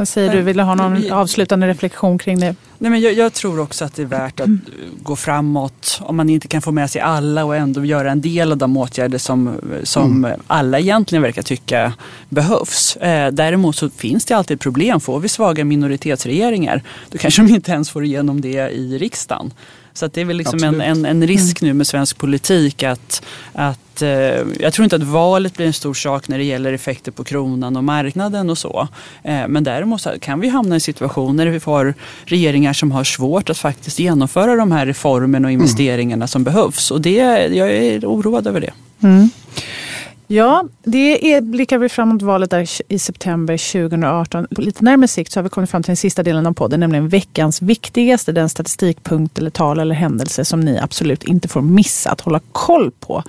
Vad 0.00 0.08
säger 0.08 0.32
du? 0.32 0.42
Vill 0.42 0.56
du 0.56 0.62
ha 0.62 0.74
någon 0.74 1.12
avslutande 1.12 1.68
reflektion 1.68 2.18
kring 2.18 2.40
det? 2.40 2.54
Nej, 2.78 2.90
men 2.90 3.00
jag, 3.00 3.12
jag 3.12 3.32
tror 3.32 3.60
också 3.60 3.84
att 3.84 3.94
det 3.94 4.02
är 4.02 4.06
värt 4.06 4.40
att 4.40 4.48
eh, 4.48 4.54
gå 5.02 5.16
framåt 5.16 6.00
om 6.02 6.16
man 6.16 6.30
inte 6.30 6.48
kan 6.48 6.62
få 6.62 6.72
med 6.72 6.90
sig 6.90 7.00
alla 7.00 7.44
och 7.44 7.56
ändå 7.56 7.84
göra 7.84 8.10
en 8.10 8.20
del 8.20 8.52
av 8.52 8.58
de 8.58 8.76
åtgärder 8.76 9.18
som, 9.18 9.60
som 9.82 10.32
alla 10.46 10.78
egentligen 10.78 11.22
verkar 11.22 11.42
tycka 11.42 11.92
behövs. 12.28 12.96
Eh, 12.96 13.32
däremot 13.32 13.76
så 13.76 13.90
finns 13.90 14.24
det 14.24 14.34
alltid 14.34 14.60
problem. 14.60 15.00
Får 15.00 15.20
vi 15.20 15.28
svaga 15.28 15.64
minoritetsregeringar 15.64 16.82
då 17.10 17.18
kanske 17.18 17.42
de 17.42 17.54
inte 17.54 17.72
ens 17.72 17.90
får 17.90 18.04
igenom 18.04 18.40
det 18.40 18.70
i 18.70 18.98
riksdagen. 18.98 19.52
Så 20.00 20.06
det 20.06 20.20
är 20.20 20.24
väl 20.24 20.36
liksom 20.36 20.64
en, 20.64 20.80
en, 20.80 21.04
en 21.04 21.26
risk 21.26 21.60
nu 21.60 21.72
med 21.72 21.86
svensk 21.86 22.18
politik 22.18 22.82
att, 22.82 23.22
att 23.52 24.02
eh, 24.02 24.08
jag 24.60 24.72
tror 24.72 24.84
inte 24.84 24.96
att 24.96 25.02
valet 25.02 25.56
blir 25.56 25.66
en 25.66 25.72
stor 25.72 25.94
sak 25.94 26.28
när 26.28 26.38
det 26.38 26.44
gäller 26.44 26.72
effekter 26.72 27.12
på 27.12 27.24
kronan 27.24 27.76
och 27.76 27.84
marknaden 27.84 28.50
och 28.50 28.58
så. 28.58 28.88
Eh, 29.22 29.48
men 29.48 29.64
däremot 29.64 30.06
kan 30.20 30.40
vi 30.40 30.48
hamna 30.48 30.76
i 30.76 30.80
situationer 30.80 31.44
där 31.44 31.52
vi 31.52 31.60
får 31.60 31.94
regeringar 32.24 32.72
som 32.72 32.92
har 32.92 33.04
svårt 33.04 33.50
att 33.50 33.58
faktiskt 33.58 33.98
genomföra 33.98 34.56
de 34.56 34.72
här 34.72 34.86
reformerna 34.86 35.48
och 35.48 35.52
investeringarna 35.52 36.26
som 36.26 36.44
behövs. 36.44 36.90
Och 36.90 37.00
det, 37.00 37.16
jag 37.54 37.72
är 37.72 38.04
oroad 38.04 38.46
över 38.46 38.60
det. 38.60 38.72
Ja, 40.32 40.64
det 40.82 41.34
är, 41.34 41.40
blickar 41.40 41.78
vi 41.78 41.88
framåt 41.88 42.22
valet 42.22 42.50
där 42.50 42.68
i 42.88 42.98
september 42.98 43.72
2018. 43.72 44.46
På 44.54 44.60
lite 44.60 44.84
närmare 44.84 45.08
sikt 45.08 45.32
så 45.32 45.38
har 45.38 45.42
vi 45.42 45.48
kommit 45.48 45.70
fram 45.70 45.82
till 45.82 45.88
den 45.88 45.96
sista 45.96 46.22
delen 46.22 46.46
av 46.46 46.52
podden, 46.52 46.80
nämligen 46.80 47.08
veckans 47.08 47.62
viktigaste, 47.62 48.32
den 48.32 48.48
statistikpunkt 48.48 49.38
eller 49.38 49.50
tal 49.50 49.80
eller 49.80 49.94
händelse 49.94 50.44
som 50.44 50.60
ni 50.60 50.78
absolut 50.78 51.24
inte 51.24 51.48
får 51.48 51.60
missa 51.60 52.10
att 52.10 52.20
hålla 52.20 52.40
koll 52.52 52.90
på. 52.90 53.22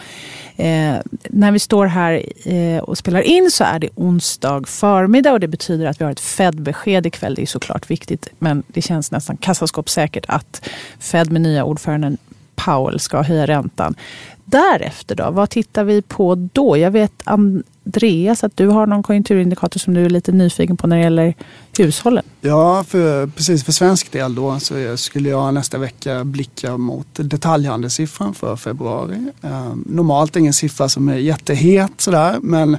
Eh, 0.56 0.96
när 1.30 1.52
vi 1.52 1.60
står 1.60 1.86
här 1.86 2.26
eh, 2.46 2.84
och 2.84 2.98
spelar 2.98 3.22
in 3.22 3.52
så 3.52 3.64
är 3.64 3.80
det 3.80 3.90
onsdag 3.96 4.68
förmiddag 4.68 5.32
och 5.32 5.40
det 5.40 5.48
betyder 5.48 5.86
att 5.86 6.02
vi 6.02 6.06
har 6.06 6.12
ett 6.12 6.20
Fed-besked 6.20 7.06
ikväll. 7.06 7.36
Det 7.36 7.42
är 7.42 7.46
såklart 7.46 7.90
viktigt, 7.90 8.28
men 8.40 8.64
det 8.68 8.82
känns 8.82 9.12
nästan 9.12 9.38
kassaskåpssäkert 9.38 10.26
att 10.28 10.70
Fed 11.00 11.32
med 11.32 11.42
nya 11.42 11.64
ordföranden 11.64 12.18
Powell 12.66 13.00
ska 13.00 13.22
höja 13.22 13.48
räntan. 13.48 13.96
Därefter 14.52 15.16
då, 15.16 15.32
vad 15.32 15.50
tittar 15.50 15.84
vi 15.84 16.02
på 16.02 16.50
då? 16.54 16.78
Jag 16.78 16.92
vet 16.92 17.14
Andreas 17.24 18.44
att 18.44 18.58
du 18.58 18.68
har 18.68 18.88
någon 18.88 19.04
konjunkturindikator 19.04 19.80
som 19.80 19.94
du 19.94 20.06
är 20.06 20.10
lite 20.10 20.32
nyfiken 20.32 20.78
på 20.78 20.88
när 20.88 20.98
det 20.98 21.04
gäller 21.04 21.34
hushållen. 21.78 22.24
Ja, 22.42 22.84
för, 22.88 23.28
precis 23.28 23.64
för 23.64 23.72
svensk 23.72 24.12
del 24.12 24.36
då 24.36 24.60
så 24.60 24.98
skulle 24.98 25.30
jag 25.30 25.54
nästa 25.54 25.78
vecka 25.78 26.24
blicka 26.24 26.78
mot 26.78 27.08
detaljhandelssiffran 27.14 28.34
för 28.34 28.56
februari. 28.56 29.32
Eh, 29.42 29.74
normalt 29.86 30.36
ingen 30.36 30.54
siffra 30.54 30.90
som 30.90 31.10
är 31.10 31.16
jättehet 31.16 31.92
sådär 31.98 32.40
men 32.42 32.78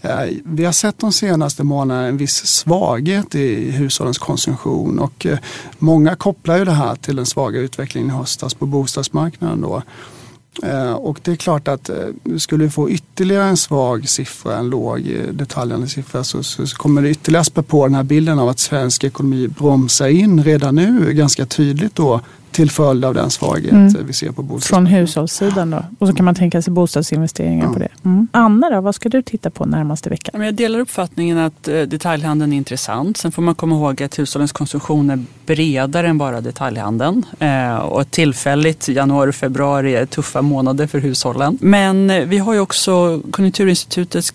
eh, 0.00 0.20
vi 0.44 0.64
har 0.64 0.72
sett 0.72 0.98
de 0.98 1.12
senaste 1.12 1.64
månaderna 1.64 2.06
en 2.06 2.16
viss 2.16 2.46
svaghet 2.46 3.34
i 3.34 3.70
hushållens 3.70 4.18
konsumtion 4.18 4.98
och 4.98 5.26
eh, 5.26 5.38
många 5.78 6.16
kopplar 6.16 6.58
ju 6.58 6.64
det 6.64 6.72
här 6.72 6.96
till 6.96 7.16
den 7.16 7.26
svaga 7.26 7.60
utvecklingen 7.60 8.10
i 8.10 8.12
höstas 8.12 8.54
på 8.54 8.66
bostadsmarknaden 8.66 9.60
då. 9.60 9.82
Eh, 10.62 10.92
och 10.92 11.18
det 11.22 11.32
är 11.32 11.36
klart 11.36 11.68
att 11.68 11.88
eh, 11.88 11.96
skulle 12.38 12.64
vi 12.64 12.70
få 12.70 12.90
ytterligare 12.90 13.44
en 13.44 13.56
svag 13.56 14.08
siffra, 14.08 14.56
en 14.56 14.70
låg 14.70 14.98
eh, 14.98 15.32
detaljande 15.32 15.88
siffra 15.88 16.24
så, 16.24 16.42
så, 16.42 16.66
så 16.66 16.76
kommer 16.76 17.02
det 17.02 17.10
ytterligare 17.10 17.44
spä 17.44 17.62
på 17.62 17.86
den 17.86 17.94
här 17.94 18.02
bilden 18.02 18.38
av 18.38 18.48
att 18.48 18.58
svensk 18.58 19.04
ekonomi 19.04 19.48
bromsar 19.48 20.08
in 20.08 20.44
redan 20.44 20.74
nu 20.74 21.12
ganska 21.12 21.46
tydligt 21.46 21.94
då 21.94 22.20
till 22.54 22.70
följd 22.70 23.04
av 23.04 23.14
den 23.14 23.30
svaghet 23.30 23.72
Mm. 23.72 24.06
vi 24.06 24.12
ser 24.12 24.26
på 24.28 24.34
Från 24.34 24.46
bostadsmarknaden. 24.48 25.00
hushållssidan 25.00 25.70
då. 25.70 25.84
Och 25.98 26.08
så 26.08 26.14
kan 26.14 26.24
man 26.24 26.34
tänka 26.34 26.62
sig 26.62 26.72
bostadsinvesteringar 26.72 27.66
Ja. 27.66 27.72
på 27.72 27.78
det. 27.78 27.88
Mm. 28.04 28.28
Anna 28.32 28.70
då, 28.70 28.80
vad 28.80 28.94
ska 28.94 29.08
du 29.08 29.22
titta 29.22 29.50
på 29.50 29.64
närmaste 29.66 30.10
veckan? 30.10 30.40
Jag 30.42 30.54
delar 30.54 30.78
uppfattningen 30.78 31.38
att 31.38 31.68
eh, 31.68 31.80
detaljhandeln 31.82 32.52
är 32.52 32.56
intressant. 32.56 33.16
Sen 33.16 33.32
får 33.32 33.42
man 33.42 33.54
komma 33.54 33.74
ihåg 33.76 34.02
att 34.02 34.18
hushållens 34.18 34.52
konsumtion 34.52 35.10
är 35.10 35.24
bredare 35.46 36.08
än 36.08 36.18
bara 36.18 36.40
detaljhandeln. 36.40 37.26
Eh, 37.38 37.74
och 37.76 38.10
tillfälligt 38.10 38.88
januari 38.88 39.30
och 39.30 39.34
februari 39.34 39.94
är 39.94 40.06
tuffa 40.06 40.42
månader 40.42 40.86
för 40.86 40.98
hushållen. 40.98 41.58
Men 41.60 42.10
eh, 42.10 42.24
vi 42.24 42.38
har 42.38 42.54
ju 42.54 42.60
också 42.60 43.20
Konjunkturinstitutets 43.30 44.32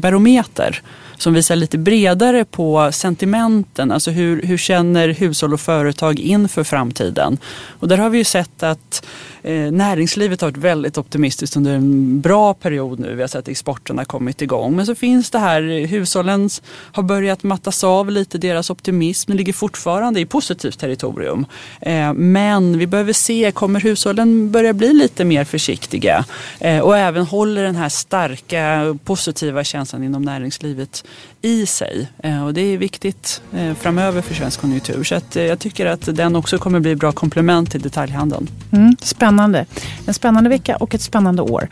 barometer 0.00 0.82
som 1.22 1.34
visar 1.34 1.56
lite 1.56 1.78
bredare 1.78 2.44
på 2.44 2.92
sentimenten. 2.92 3.92
Alltså 3.92 4.10
hur, 4.10 4.42
hur 4.42 4.56
känner 4.56 5.08
hushåll 5.08 5.52
och 5.52 5.60
företag 5.60 6.20
inför 6.20 6.64
framtiden? 6.64 7.38
Och 7.80 7.88
där 7.88 7.98
har 7.98 8.10
vi 8.10 8.18
ju 8.18 8.24
sett 8.24 8.62
att 8.62 9.06
eh, 9.42 9.72
näringslivet 9.72 10.40
har 10.40 10.48
varit 10.48 10.56
väldigt 10.56 10.98
optimistiskt 10.98 11.56
under 11.56 11.74
en 11.74 12.20
bra 12.20 12.54
period 12.54 12.98
nu. 12.98 13.14
Vi 13.14 13.20
har 13.20 13.28
sett 13.28 13.38
att 13.38 13.48
exporten 13.48 13.98
har 13.98 14.04
kommit 14.04 14.42
igång. 14.42 14.76
Men 14.76 14.86
så 14.86 14.94
finns 14.94 15.30
det 15.30 15.38
här, 15.38 15.62
eh, 15.62 15.88
hushållen 15.88 16.50
har 16.92 17.02
börjat 17.02 17.42
mattas 17.42 17.84
av 17.84 18.10
lite, 18.10 18.38
deras 18.38 18.70
optimism 18.70 19.32
ligger 19.32 19.52
fortfarande 19.52 20.20
i 20.20 20.26
positivt 20.26 20.78
territorium. 20.78 21.46
Eh, 21.80 22.12
men 22.12 22.78
vi 22.78 22.86
behöver 22.86 23.12
se, 23.12 23.52
kommer 23.52 23.80
hushållen 23.80 24.50
börja 24.50 24.72
bli 24.72 24.92
lite 24.92 25.24
mer 25.24 25.44
försiktiga? 25.44 26.24
Eh, 26.60 26.78
och 26.78 26.96
även 26.96 27.26
håller 27.26 27.62
den 27.62 27.76
här 27.76 27.88
starka 27.88 28.96
positiva 29.04 29.64
känslan 29.64 30.04
inom 30.04 30.22
näringslivet 30.22 31.04
i 31.42 31.66
sig. 31.66 32.08
Eh, 32.22 32.44
och 32.44 32.54
det 32.54 32.60
är 32.60 32.78
viktigt 32.78 33.42
eh, 33.56 33.74
framöver 33.74 34.22
för 34.22 34.34
svensk 34.34 34.60
konjunktur. 34.60 35.04
Så 35.04 35.14
att, 35.14 35.36
eh, 35.36 35.42
jag 35.42 35.58
tycker 35.58 35.86
att 35.86 36.16
den 36.16 36.36
också 36.36 36.58
kommer 36.58 36.80
bli 36.80 36.96
bra 36.96 37.12
komplement 37.12 37.70
till 37.70 37.80
detaljhandeln. 37.80 38.48
Mm, 38.72 38.96
spännande. 39.00 39.66
En 40.06 40.14
spännande 40.14 40.50
vecka 40.50 40.76
och 40.76 40.94
ett 40.94 41.02
spännande 41.02 41.42
år. 41.42 41.68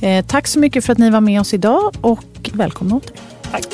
Eh, 0.00 0.24
tack 0.26 0.46
så 0.46 0.58
mycket 0.58 0.84
för 0.84 0.92
att 0.92 0.98
ni 0.98 1.10
var 1.10 1.20
med 1.20 1.40
oss 1.40 1.54
idag 1.54 1.94
och 2.00 2.50
välkomna 2.52 2.96
åter. 2.96 3.16
Tack. 3.50 3.66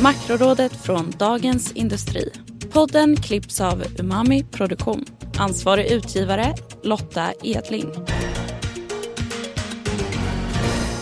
Makrorådet 0.00 0.72
från 0.82 1.12
Dagens 1.18 1.72
Industri. 1.72 2.30
Podden 2.72 3.16
klipps 3.16 3.60
av 3.60 3.84
Umami 3.98 4.44
Produktion. 4.44 5.04
Ansvarig 5.36 5.86
utgivare 5.86 6.54
Lotta 6.82 7.32
Edling. 7.42 7.88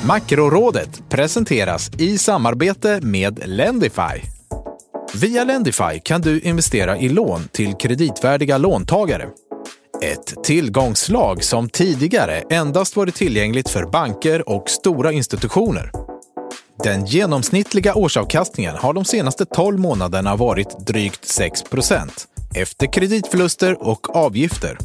Makrorådet 0.06 1.02
presenteras 1.08 1.90
i 1.98 2.18
samarbete 2.18 3.00
med 3.02 3.42
Lendify. 3.44 4.22
Via 5.14 5.44
Lendify 5.44 6.00
kan 6.04 6.20
du 6.20 6.40
investera 6.40 6.98
i 6.98 7.08
lån 7.08 7.48
till 7.52 7.74
kreditvärdiga 7.74 8.58
låntagare. 8.58 9.28
Ett 10.02 10.44
tillgångslag 10.44 11.44
som 11.44 11.68
tidigare 11.68 12.42
endast 12.50 12.96
varit 12.96 13.14
tillgängligt 13.14 13.68
för 13.68 13.84
banker 13.84 14.48
och 14.48 14.70
stora 14.70 15.12
institutioner. 15.12 15.90
Den 16.84 17.06
genomsnittliga 17.06 17.94
årsavkastningen 17.94 18.76
har 18.76 18.92
de 18.92 19.04
senaste 19.04 19.44
12 19.44 19.78
månaderna 19.78 20.36
varit 20.36 20.86
drygt 20.86 21.24
6% 21.24 22.08
efter 22.54 22.92
kreditförluster 22.92 23.88
och 23.88 24.16
avgifter. 24.16 24.78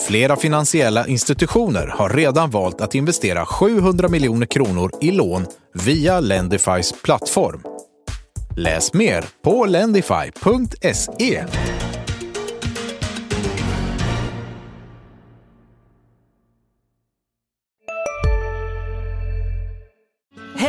Flera 0.00 0.36
finansiella 0.36 1.06
institutioner 1.06 1.86
har 1.86 2.08
redan 2.08 2.50
valt 2.50 2.80
att 2.80 2.94
investera 2.94 3.46
700 3.46 4.08
miljoner 4.08 4.46
kronor 4.46 4.90
i 5.00 5.10
lån 5.10 5.46
via 5.74 6.20
Lendifys 6.20 6.94
plattform. 7.02 7.62
Läs 8.56 8.94
mer 8.94 9.24
på 9.44 9.66
lendify.se. 9.66 11.44